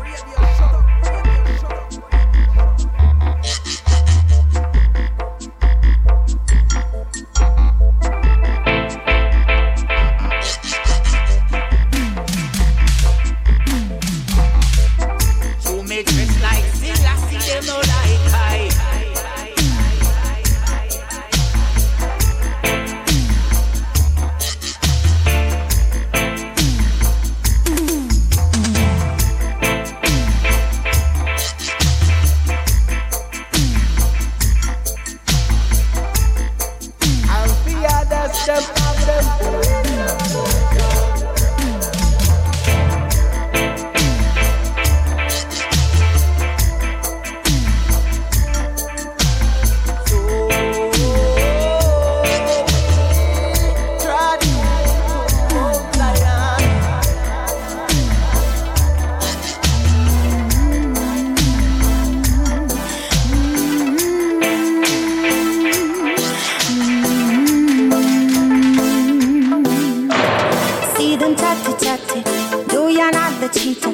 [71.52, 72.22] tatty tatty.
[72.70, 73.94] Do ya not the cheetah?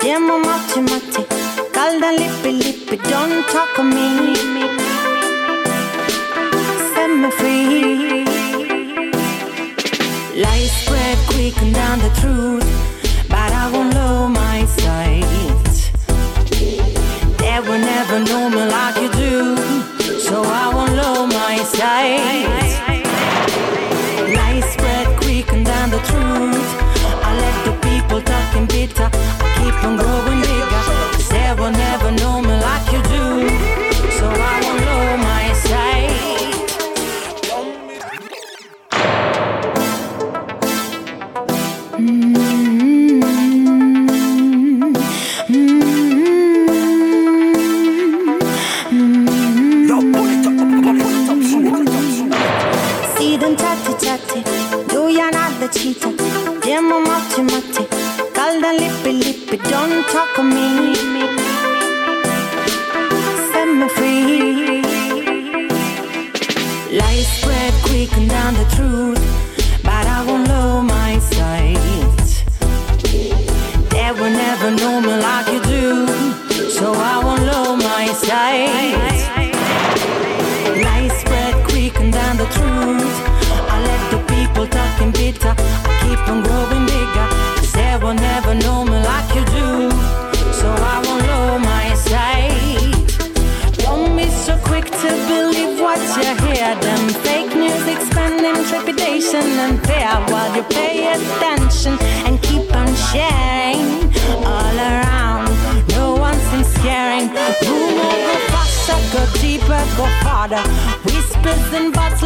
[0.00, 0.84] Dear mama, Call
[1.72, 4.08] Calda lippy lippy, don't talk to me.
[6.92, 8.24] Set me free.
[10.42, 12.68] Lies spread quick and down the truth,
[13.28, 15.78] but I won't lower my sight.
[17.38, 19.56] There will never know me like you do,
[20.26, 22.67] so I won't lower my sight.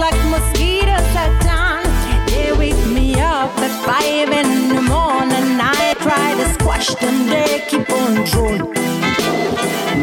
[0.02, 1.84] Like mosquitoes at dawn.
[2.26, 5.48] They wake me up at five in the morning.
[5.78, 8.66] I try to squash them, they keep on drooling.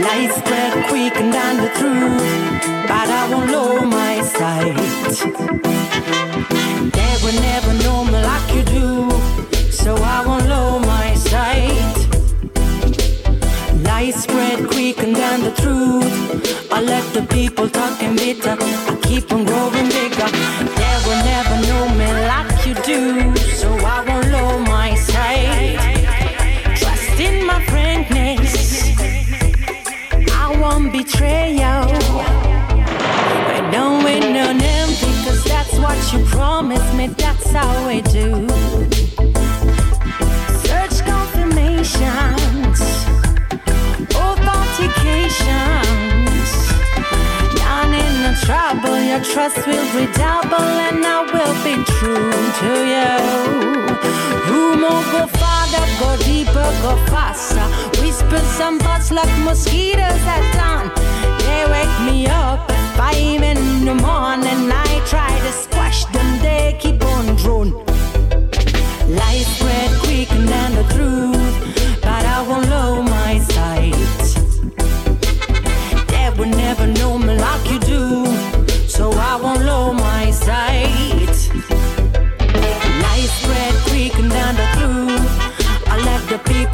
[0.05, 2.25] Lies spread quick and down the truth,
[2.89, 5.15] but I won't lower my sight.
[6.97, 8.89] They will never know me like you do,
[9.81, 11.97] so I won't lower my sight.
[13.87, 16.39] Lies spread quick and down the truth.
[16.71, 18.55] I let the people talking bitter.
[18.91, 19.78] I keep on growing
[49.69, 53.15] will redouble, and I will be true to you.
[54.49, 57.65] Rumor go farther, go deeper, go faster.
[58.01, 60.85] Whispers and buzz like mosquitoes at dawn.
[61.45, 64.61] They wake me up at five in the morning.
[64.87, 67.71] I try to squash them, they keep on drone.
[69.19, 69.58] Lies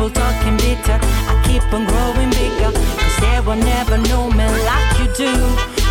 [0.06, 1.00] people talking bitter.
[1.02, 5.34] I keep on growing bigger, cause they will never know me like you do,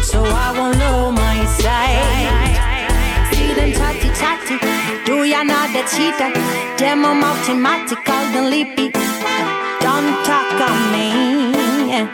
[0.03, 2.55] so I won't lower my sight.
[3.33, 4.59] See them chatty chatty,
[5.05, 6.31] do ya not the cheater?
[6.77, 8.91] Demo mathematical, the lippy.
[9.81, 12.07] Don't talk on me,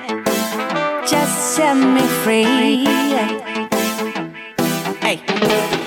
[1.06, 2.84] just set me free.
[5.00, 5.79] Hey.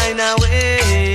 [0.00, 1.09] The sunshine away.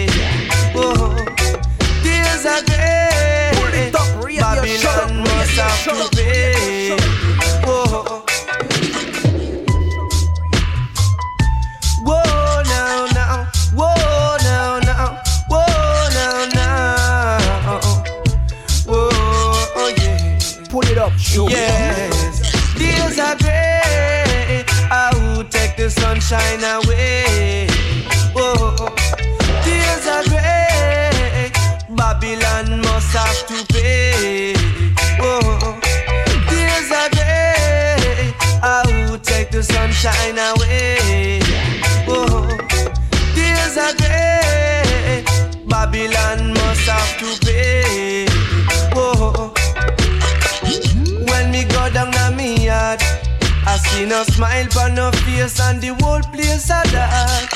[54.07, 57.49] No smile on no face and the whole place a dark.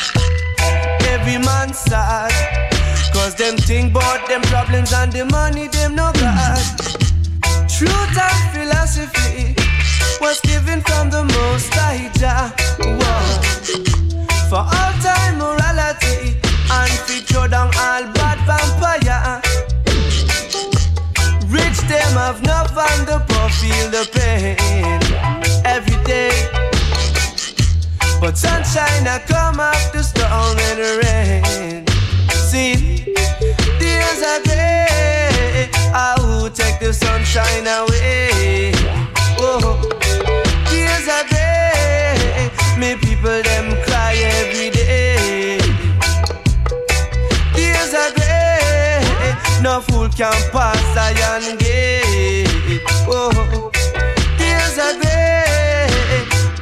[1.10, 2.32] Every man sad,
[3.14, 6.60] cause them think about them problems and the money them no got.
[7.70, 9.56] Truth and philosophy
[10.22, 12.52] was given from the most high Jah.
[14.50, 16.36] For all time morality
[16.72, 19.42] and feature down all bad vampire.
[21.48, 24.19] Rich them have enough and the poor feel the
[28.30, 31.84] But sunshine I come after storm and rain.
[32.30, 33.16] See,
[33.80, 35.68] days are gray.
[35.92, 38.72] I will take the sunshine away.
[39.40, 39.82] Oh,
[40.70, 42.52] tears are gray.
[42.78, 45.58] Me people them cry every day.
[47.56, 49.34] Tears are gray.
[49.64, 52.84] No fool can pass Zion gate.
[53.10, 53.72] Oh,
[54.38, 55.20] tears are gray.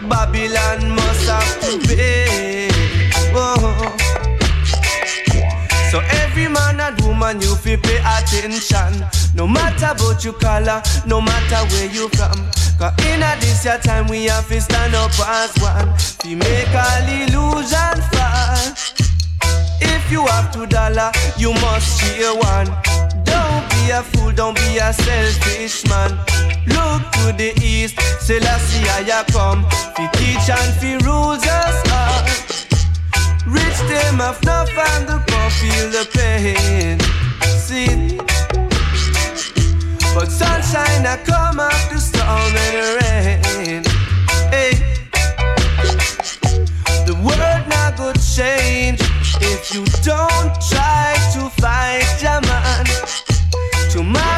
[0.07, 1.06] Babylon
[3.39, 3.95] Oh.
[5.91, 9.05] So every man and woman you fi pay attention.
[9.35, 12.49] No matter about your color, no matter where you from.
[12.77, 15.93] Cause in a this your time we have to stand up as one.
[15.97, 18.73] Fi make all illusion fall
[19.81, 22.67] If you have two dollar, you must share one.
[23.23, 29.23] Don't be a fool, don't be a selfish man Look to the east, Selassie I
[29.31, 29.63] come
[29.95, 32.47] Fi teach and fi rules us all
[33.47, 36.99] Rich them have enough and the poor feel the pain.
[37.63, 38.17] See,
[40.13, 43.83] but sunshine I come after storm and rain.
[44.51, 44.73] Hey,
[47.05, 48.99] the world not go change
[49.39, 52.85] if you don't try to fight your man.
[53.93, 54.36] Late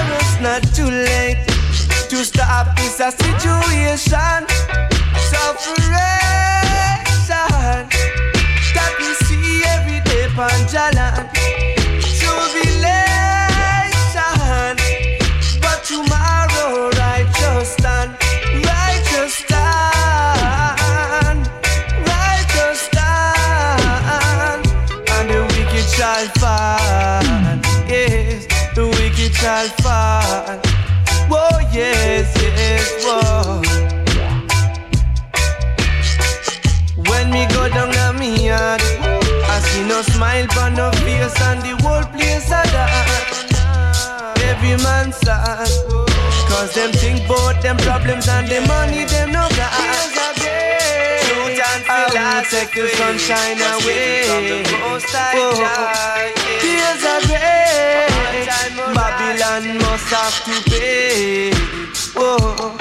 [2.20, 4.46] used to have is a situation
[5.32, 6.69] suffering.
[47.70, 49.72] Them problems and the money them no got.
[51.26, 54.26] Truth and philosophy, take the sunshine away.
[55.36, 55.54] Oh,
[56.62, 58.08] tears are gray.
[58.98, 61.52] Babylon must have to pay.
[62.16, 62.76] Oh,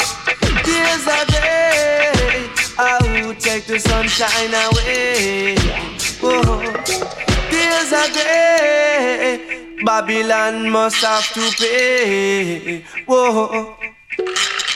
[0.64, 2.48] tears are gray.
[2.78, 5.56] I will take the sunshine away.
[6.22, 6.62] Oh,
[7.50, 9.76] tears are gray.
[9.84, 12.84] Babylon must have to pay.
[13.06, 13.76] Whoa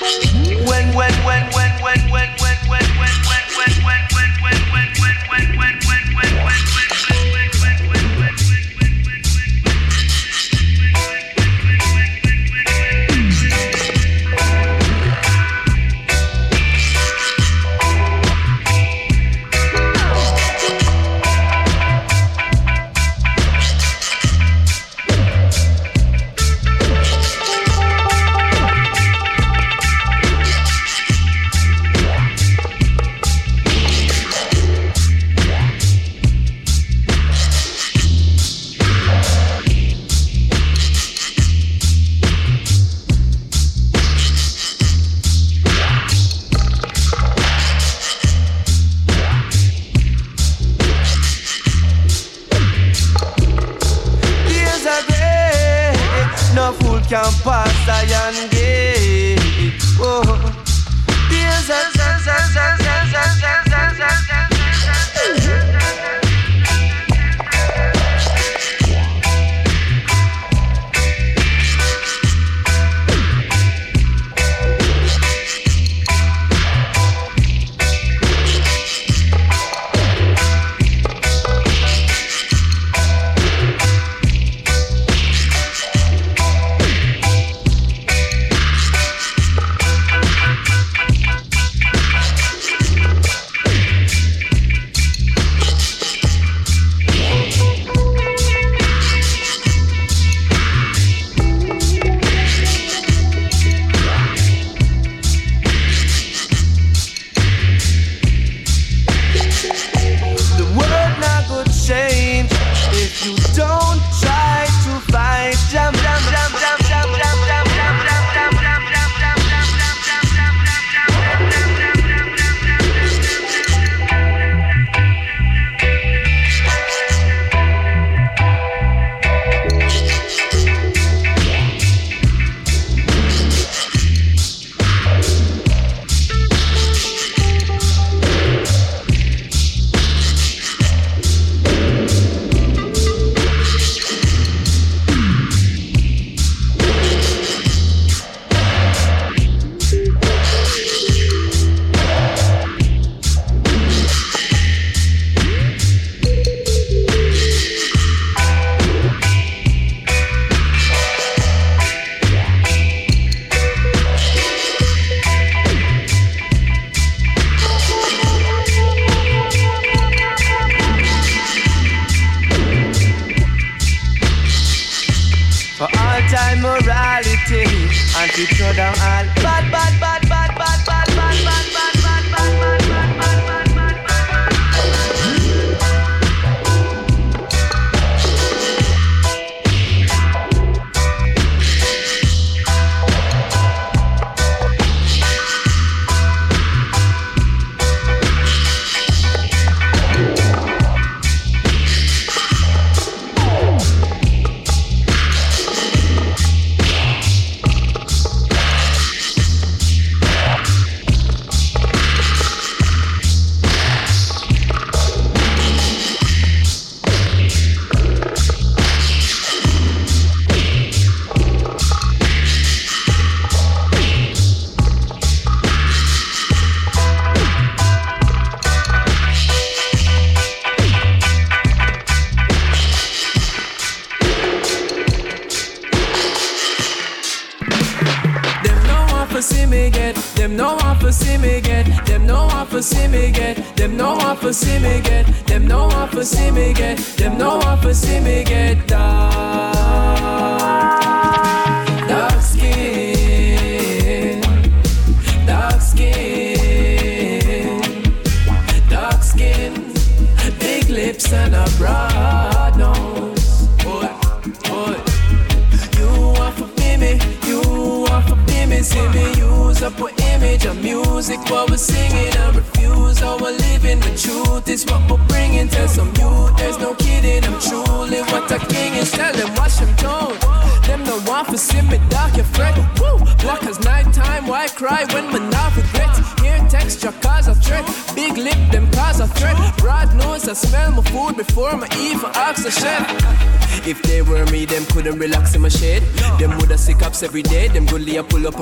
[0.02, 2.31] when, when, when, when, when, when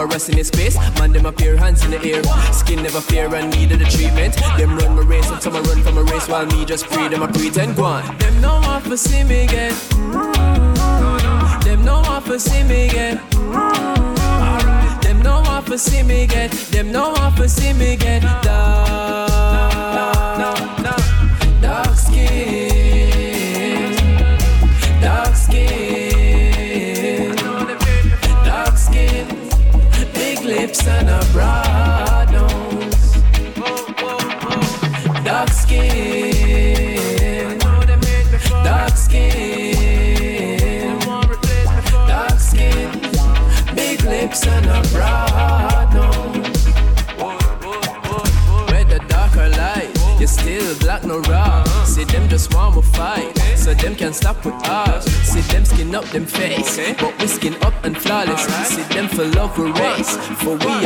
[0.00, 0.76] emperors in the space.
[0.98, 2.22] Man, them up your hands in the air.
[2.52, 4.34] Skin never fair and needed the treatment.
[4.56, 7.22] Them run my race and I run from a race while me just pray them
[7.22, 8.18] a pretend go on.
[8.18, 9.89] Them no one for see me again.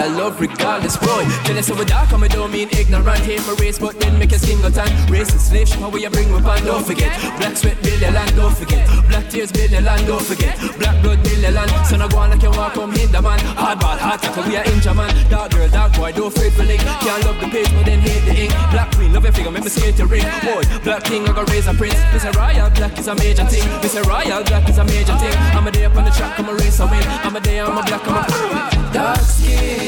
[0.01, 1.23] I love regardless, boy.
[1.47, 3.19] Tell us a dark, I don't mean ignorant.
[3.21, 4.91] Hate my race, but then make a single time.
[5.07, 7.15] Race and slave, how we bring with and don't forget.
[7.39, 8.89] Black sweat, build the land, don't forget.
[9.09, 10.59] Black tears, build the land, don't forget.
[10.79, 11.71] Black blood, build the land.
[11.87, 13.39] So now go on like you walk, come the man.
[13.55, 15.11] Hardball, hard tackle, we are in man.
[15.31, 16.81] Dark girl, dark boy, don't fade for link.
[16.83, 18.53] Can't love the page, but then hate the ink.
[18.73, 20.27] Black queen, love your figure, make me skate your ring.
[20.43, 22.01] Boy, black king, I got raise a prince.
[22.11, 22.35] Mr.
[22.35, 23.63] Royal, black is a major thing.
[23.79, 24.03] Mr.
[24.07, 25.35] Royal, black is a major thing.
[25.55, 27.05] I'm a day up on the track, I'm a race, I win.
[27.27, 29.84] I'm a day, I'm a black, I'm a dark skin.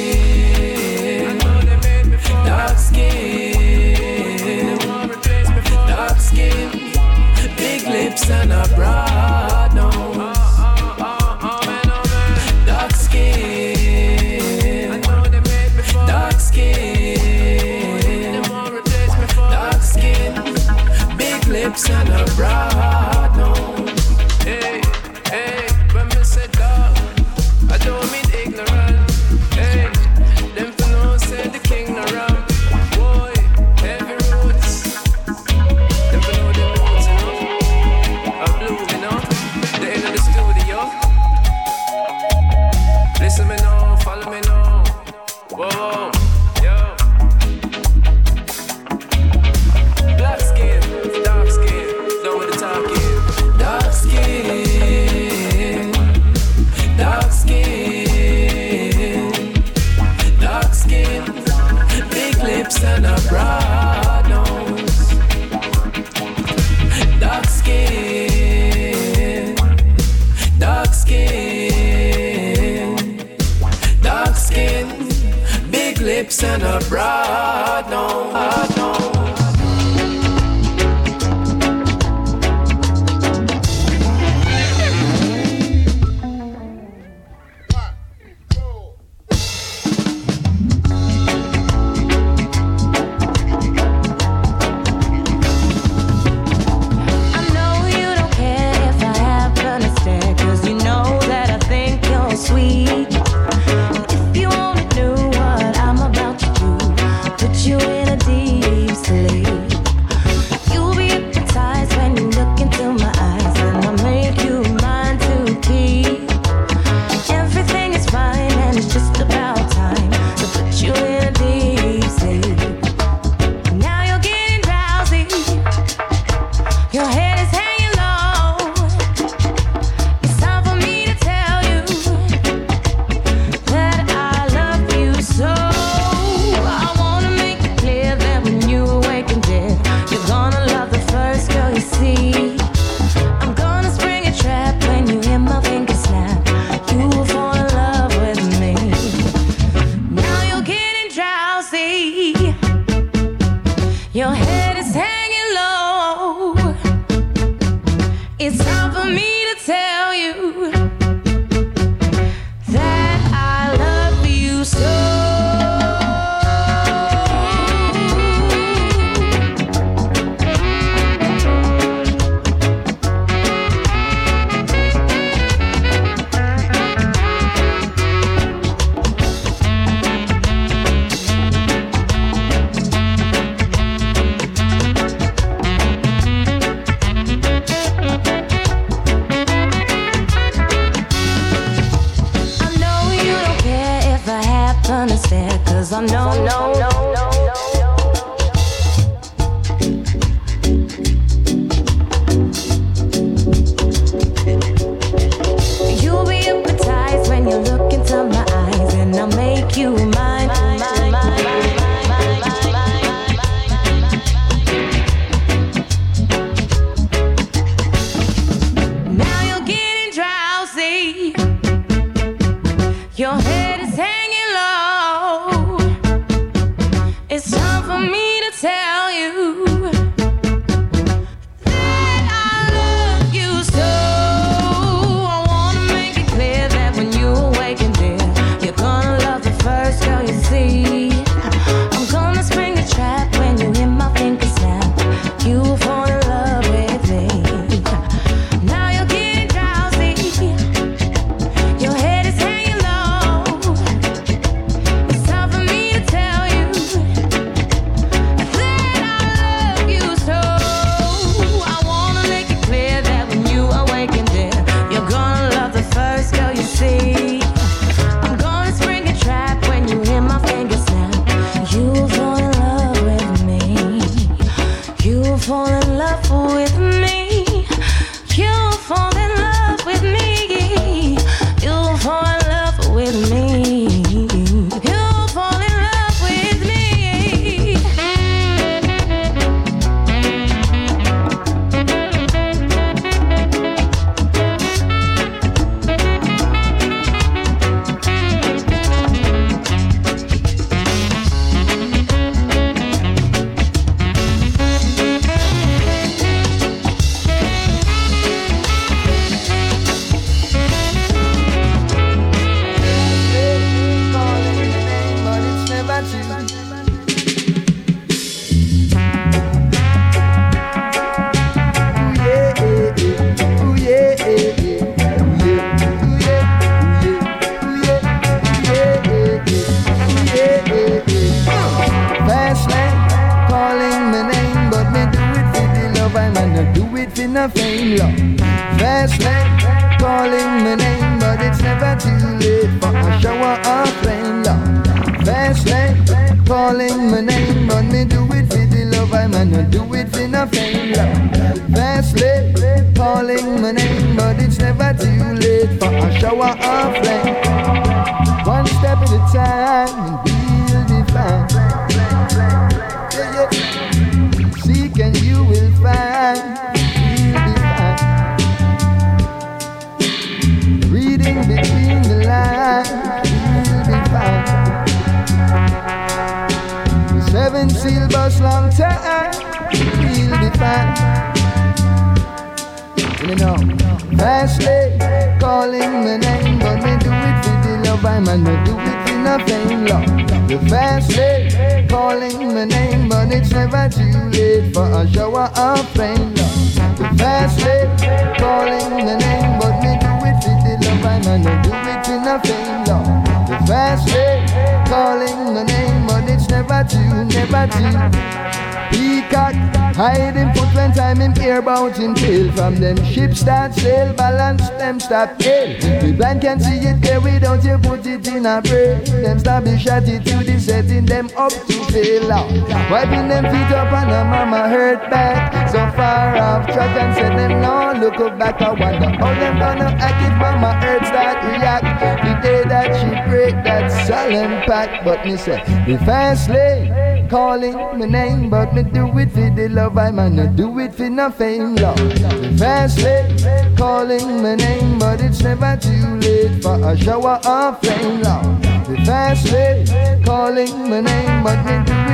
[422.90, 427.36] Wiping them feet up and a mama hurt back So far off track and said
[427.36, 431.84] them no look back I wonder how them gonna act if mama hurt start react
[432.24, 437.74] The day that she break that solemn pact But me say the fast lane calling
[437.98, 439.98] my name, but me do it for the love.
[439.98, 441.96] I man, not do it for no fame, love.
[441.96, 447.80] The fast lane calling my name, but it's never too late for a shower of
[447.80, 448.62] flame, love.
[448.86, 452.05] The fast lane calling my name, but me do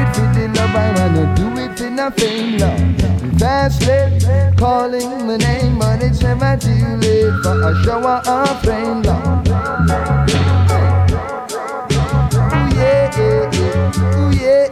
[1.96, 2.58] do it for no fame.
[2.58, 8.62] The fast lane calling my name, but it's never too late for a shower of
[8.62, 9.46] flame, love.
[12.48, 13.92] Ooh yeah, yeah, yeah.
[14.18, 14.68] Ooh yeah.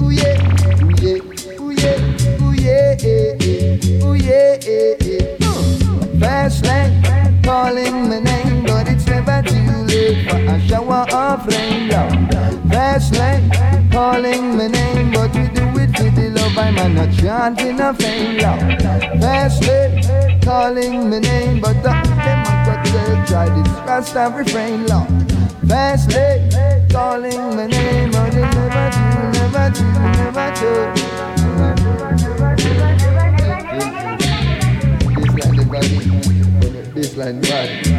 [0.00, 0.36] Ooh yeah,
[0.80, 1.18] ooh yeah,
[1.60, 1.98] ooh yeah,
[2.40, 4.04] ooh yeah.
[4.04, 4.58] Ooh yeah,
[7.42, 11.88] calling my name, but it's never too late for a shower of rain.
[11.88, 12.70] love.
[12.70, 13.71] Fast lane
[14.02, 16.58] calling my name, but we do it for the love.
[16.58, 18.40] I'm not chanting a fame.
[19.20, 21.92] Fast lane calling my name, but the
[22.24, 22.92] them I got to
[23.28, 24.80] try this Rasta refrain.
[25.68, 26.50] Fast lane
[26.90, 29.04] calling my name, and you never do,
[29.38, 29.84] never do,
[30.18, 30.72] never do.
[36.94, 37.91] This line bad.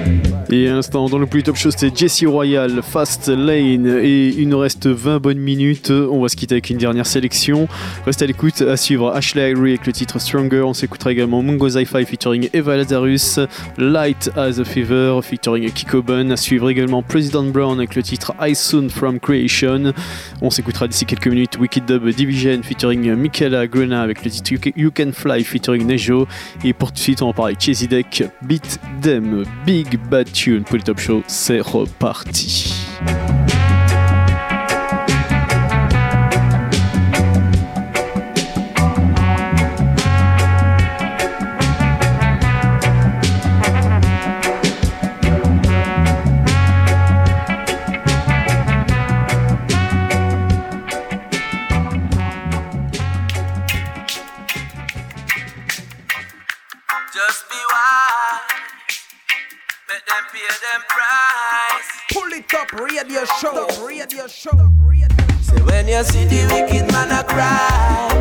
[0.55, 3.87] Et à l'instant, dans le plus top show, c'était Jesse Royal, Fast Lane.
[4.03, 5.89] Et il nous reste 20 bonnes minutes.
[5.89, 7.67] On va se quitter avec une dernière sélection.
[8.05, 8.61] Restez à l'écoute.
[8.61, 10.61] À suivre Ashley Irie avec le titre Stronger.
[10.61, 13.39] On s'écoutera également Mungo Zi-Fi featuring Eva Lazarus,
[13.79, 16.29] Light as a Fever featuring Kiko Bun.
[16.29, 19.91] À suivre également President Brown avec le titre I Soon from Creation.
[20.43, 24.91] On s'écoutera d'ici quelques minutes Wicked Dub Division featuring Michaela Grena avec le titre You
[24.95, 26.27] Can- Fly featuring Nejo.
[26.63, 30.27] Et pour tout de suite, on va parler de Chesy Deck, Beat Them, Big Bad
[30.43, 30.65] Tune.
[30.65, 32.73] Pull It Up Show, c'est reparti.
[62.55, 64.51] Up, radio show, radio show.
[65.41, 68.12] Say when you see the wicked man a cry,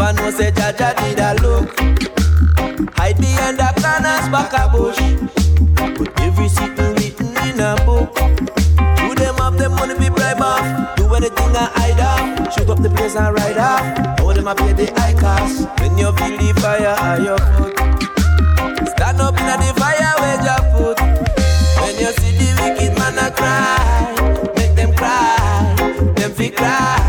[0.00, 1.68] Never know say Jaja did a look.
[2.96, 4.96] Hide behind the corners back a bush.
[5.94, 8.14] Put every secret written in a book.
[8.16, 10.96] Do them have them money be bribe off?
[10.96, 12.54] Do anything I hide off?
[12.54, 14.20] Shoot up the place and ride off.
[14.20, 15.68] All them a pay the high cost.
[15.80, 17.76] When you feel the fire at your foot.
[18.88, 20.98] Stand up in the fire where your foot?
[21.76, 25.74] When you see the wicked man a cry Make them cry.
[26.16, 26.99] Them fi cry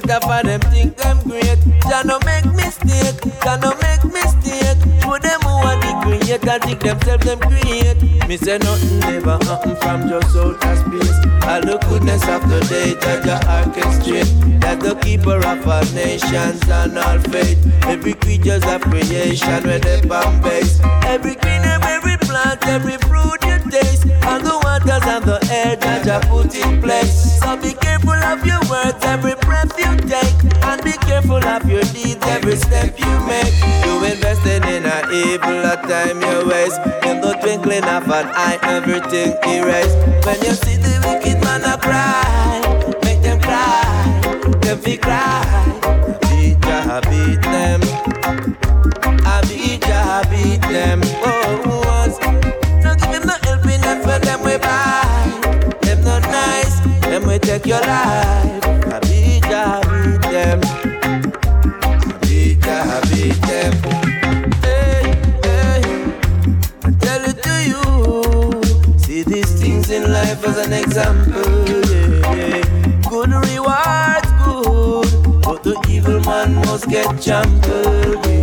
[0.00, 1.58] greater for them think them great.
[1.88, 4.78] Jah no make mistake, Jah no make mistake.
[5.02, 8.02] Show them who are the creator, think themselves them create.
[8.28, 11.18] Me say nothing never happen from just outer space.
[11.46, 14.60] All the goodness of the day, Jah Jah orchestrate.
[14.60, 17.58] That the keeper of all nations and all faith.
[17.84, 20.80] Every creature's of creation where they bomb base.
[21.04, 24.04] Every green and every plant, every fruit you taste.
[24.30, 27.38] And the waters and the air that Jah put in place.
[27.40, 30.34] So be careful of your words, every breath you take.
[30.66, 33.54] And be careful of your deeds, every step you make.
[33.86, 36.80] You invested in a evil, a time you waste.
[37.06, 39.96] In the twinkling of an eye, everything erased.
[40.26, 42.58] When you see the wicked man a cry,
[43.04, 43.86] make them cry,
[44.62, 45.42] them fi cry.
[46.26, 46.60] Beat
[47.10, 47.80] beat them.
[49.26, 51.00] I beat Jah, beat them.
[51.24, 51.83] Oh,
[54.54, 55.78] we buy.
[55.82, 58.64] Them no nice, them we take your life.
[58.86, 60.60] I beat Jah, beat them.
[61.82, 63.72] I beat Jah, beat them.
[64.62, 65.02] Hey,
[65.42, 65.82] hey.
[66.84, 68.98] I tell it to you.
[68.98, 71.68] See these things in life as an example.
[71.90, 72.62] Yeah.
[73.08, 78.33] Good rewards, good, but the evil man must get trampled.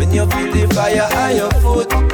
[0.00, 2.09] When you feel the fire on your foot.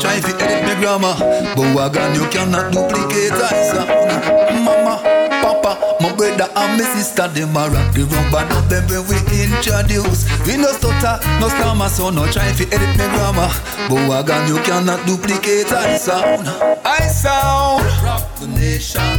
[0.00, 1.14] Try fi edit me grammar.
[1.56, 4.64] But wagon you cannot duplicate I sound.
[4.64, 5.00] Mama,
[5.42, 9.18] papa, my brother and my sister, them a rock the rubber dub them when we
[9.44, 10.24] introduce.
[10.46, 13.50] We no stutter, no stammer, so no try fi edit me grammar.
[13.88, 16.48] But wagon you cannot duplicate I sound.
[16.84, 19.18] I sound, rock the nation.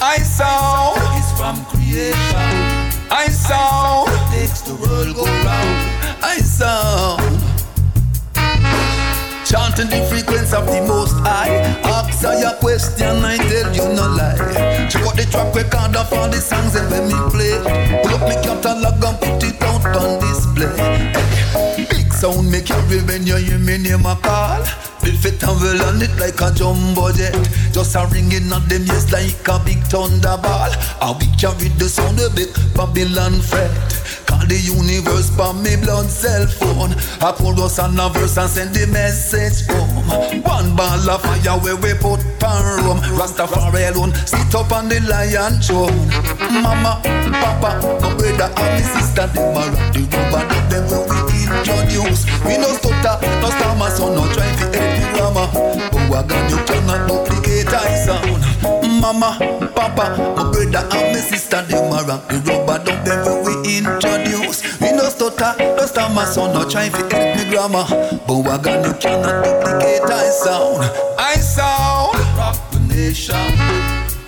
[0.00, 2.90] I sound is from creation.
[3.10, 6.00] I sound makes the world go round.
[6.22, 7.39] I sound
[9.50, 11.50] chanting the frequency of the most high.
[11.82, 14.38] Ask her your question, I tell you no lie.
[14.88, 17.58] Check out the track record of all the songs that when me play.
[18.02, 21.29] Pull up me catalog and put it out on display.
[22.20, 24.60] Sound you real when you hear me name a call.
[25.00, 27.32] Build fit and on it like a jumbo jet.
[27.72, 30.68] Just a ringing on them ears like a big thunderball.
[31.00, 33.72] How we carry the sound a big Babylon fret.
[34.28, 36.92] Call the universe by me blood cell phone.
[37.24, 40.44] I pull us on a verse and send the message home.
[40.44, 43.00] One ball of fire where we put pan rum.
[43.16, 46.04] Rastafari alone sit up on the lion throne.
[46.52, 47.00] Mama,
[47.40, 51.19] papa, my brother and my sister, them a rock the rubber, them we
[51.60, 52.24] introduce.
[52.44, 55.48] We no stutter, no stammer, so no try to the grammar.
[55.92, 58.40] But wagon you cannot duplicate I sound.
[59.00, 59.38] Mama,
[59.74, 64.78] papa, my brother and my sister, them a rock the rubber, them when we introduce.
[64.80, 67.84] We no stutter, no stammer, so no try to the grammar.
[68.26, 70.84] But wagon you cannot duplicate I sound.
[71.18, 73.36] I sound, rock the.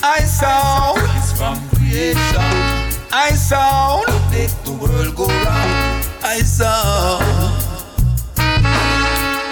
[0.02, 2.82] I sound, it's from creation.
[3.12, 4.06] I sound,
[6.32, 7.28] I sound.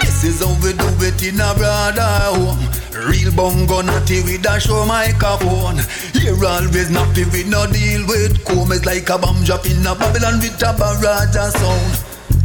[0.01, 2.57] This is how we do it in a brother home.
[3.05, 5.77] Real bongo natty with a show microphone.
[6.17, 8.71] Here always nappy with no deal with comb.
[8.71, 11.93] It's like a bomb drop in a Babylon with a barrage of sound.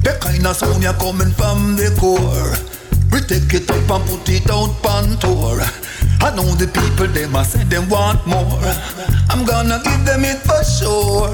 [0.04, 2.52] The kind of sound you coming from the core.
[3.12, 5.64] We take it up and put it out on tour.
[6.20, 8.44] I know the people they must say they want more.
[9.30, 11.30] I'm gonna give them it for sure.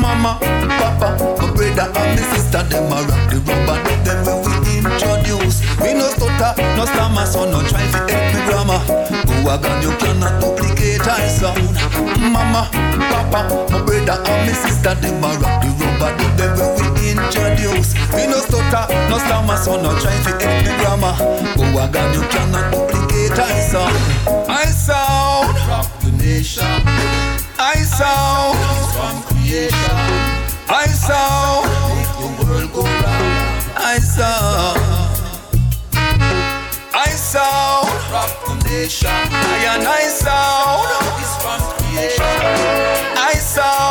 [0.00, 0.38] Mama,
[0.78, 3.78] papa, my brother and my sister, them a rock the rubber.
[4.04, 5.62] Them when we introduce.
[5.80, 8.80] We no stutter, no stammer, so no try to edit me grammar.
[9.26, 11.72] Go wagon, you cannot duplicate I sound.
[12.20, 12.68] Mama,
[13.08, 16.10] papa, my brother and my sister, them a rock the rubber.
[16.36, 17.94] Them when we introduce.
[18.12, 21.14] We no stutter, no stammer, so no try to edit me grammar.
[21.56, 22.91] Go wagon, you cannot duplicate
[23.38, 23.96] I sound.
[24.48, 26.64] I sound, rock the nation.
[27.58, 28.58] I sound,
[28.92, 29.96] from creation.
[30.68, 33.32] I sound, make the world go round.
[33.76, 34.78] I sound,
[36.94, 39.08] I sound, rock the nation.
[39.08, 40.88] I and I sound,
[41.22, 42.36] is from creation.
[43.16, 43.81] I sound,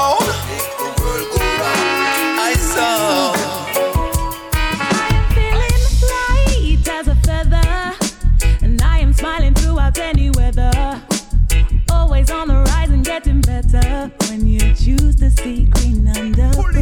[14.75, 16.75] choose to see green underfoot.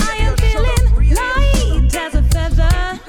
[0.00, 3.00] I am feeling light as a feather,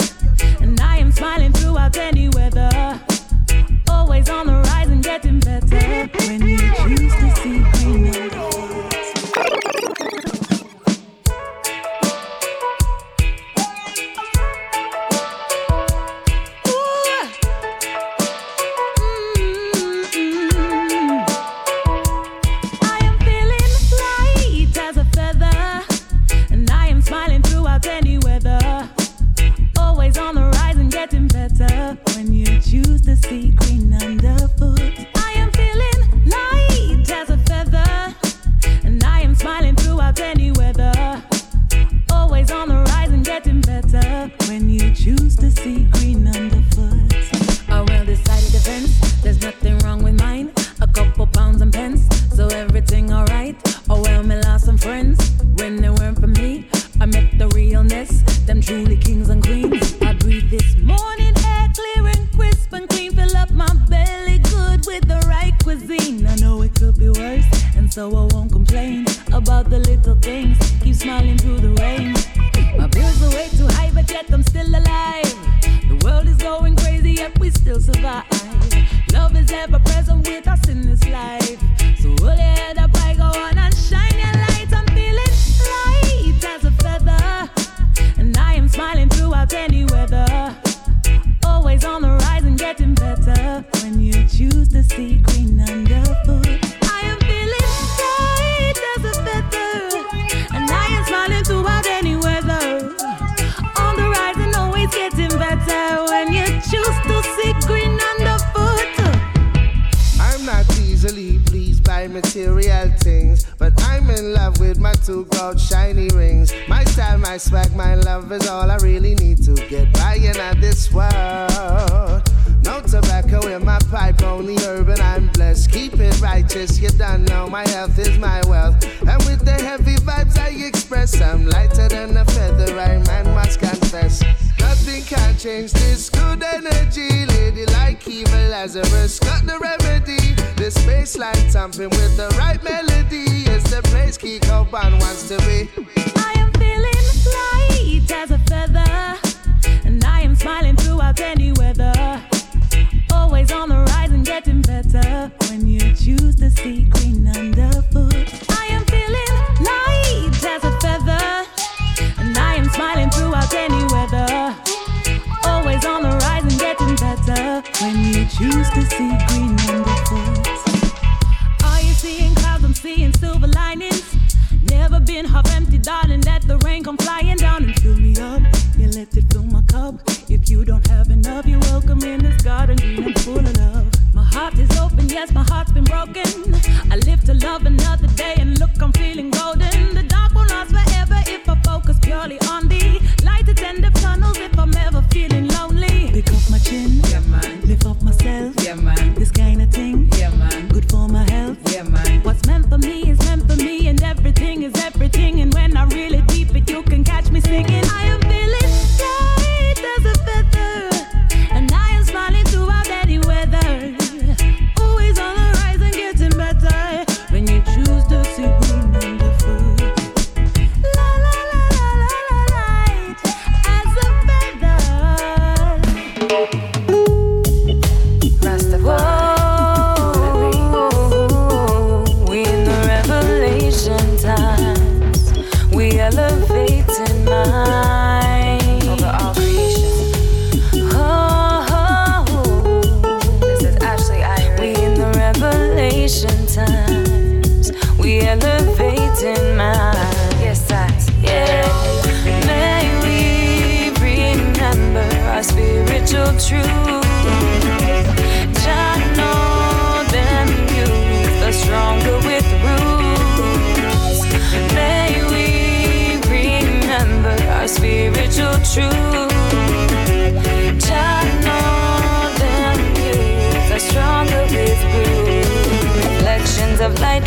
[0.61, 2.99] and I am smiling throughout any weather.
[3.89, 7.60] Always on the rise and getting better when you choose to see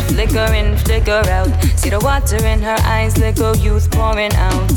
[0.07, 1.51] flicker in, flicker out.
[1.75, 4.71] See the water in her eyes, little youth pouring out.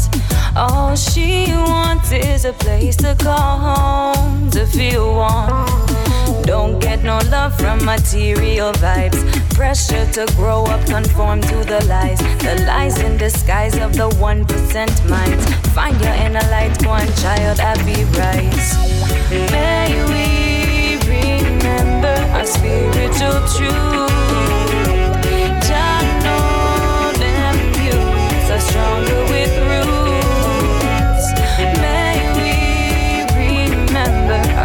[0.57, 5.67] All she wants is a place to call home, to feel warm.
[6.45, 9.21] Don't get no love from material vibes.
[9.55, 12.19] Pressure to grow up, conform to the lies.
[12.39, 15.45] The lies in disguise of the 1% minds.
[15.75, 18.77] Find your inner light, one child, happy rise.
[19.31, 24.58] May we remember our spiritual truth.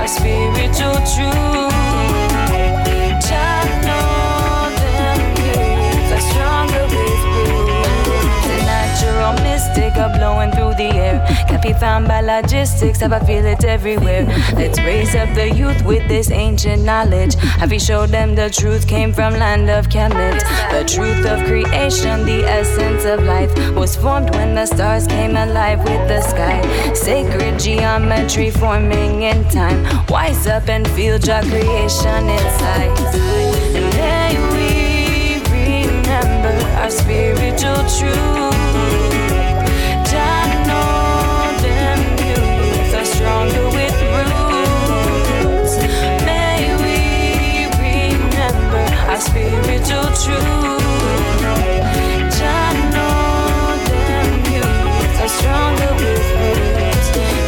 [0.07, 1.72] Spiritual truth.
[10.23, 11.17] Blowing through the air.
[11.49, 14.23] Can't be found by logistics, have I feel it everywhere.
[14.59, 17.35] Let's raise up the youth with this ancient knowledge.
[17.59, 20.39] Have we showed them the truth came from land of Kemet?
[20.75, 25.79] The truth of creation, the essence of life was formed when the stars came alive
[25.79, 26.61] with the sky.
[26.93, 29.79] Sacred geometry forming in time.
[30.07, 32.95] Wise up and feel your creation inside.
[33.77, 34.69] And may we
[35.51, 38.52] remember our spiritual truth.
[49.19, 50.43] Spiritual truth.
[51.41, 51.73] Know
[55.23, 56.23] are stronger with.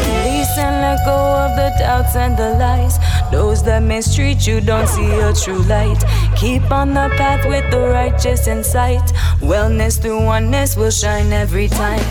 [0.07, 2.97] Release and let go of the doubts and the lies.
[3.31, 6.01] Those that mistreat you don't see your true light.
[6.35, 9.05] Keep on the path with the righteous in sight.
[9.39, 12.03] Wellness through oneness will shine every time.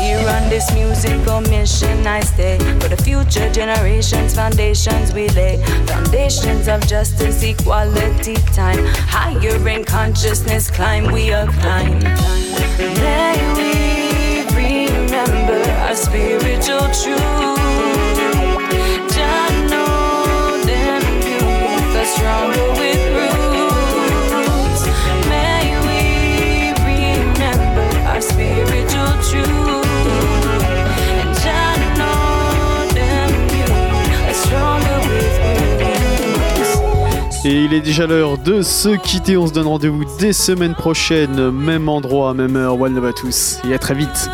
[0.00, 4.34] Here on this musical mission, I stay for the future generations.
[4.34, 8.84] Foundations we lay, foundations of justice, equality, time.
[9.06, 12.00] Higher in consciousness, climb we up climb.
[12.78, 17.58] May we remember our spiritual truth.
[19.14, 20.08] Jah know
[37.48, 39.38] Et il est déjà l'heure de se quitter.
[39.38, 42.78] On se donne rendez-vous dès semaine prochaine, même endroit, même heure.
[42.78, 44.28] One à tous et à très vite.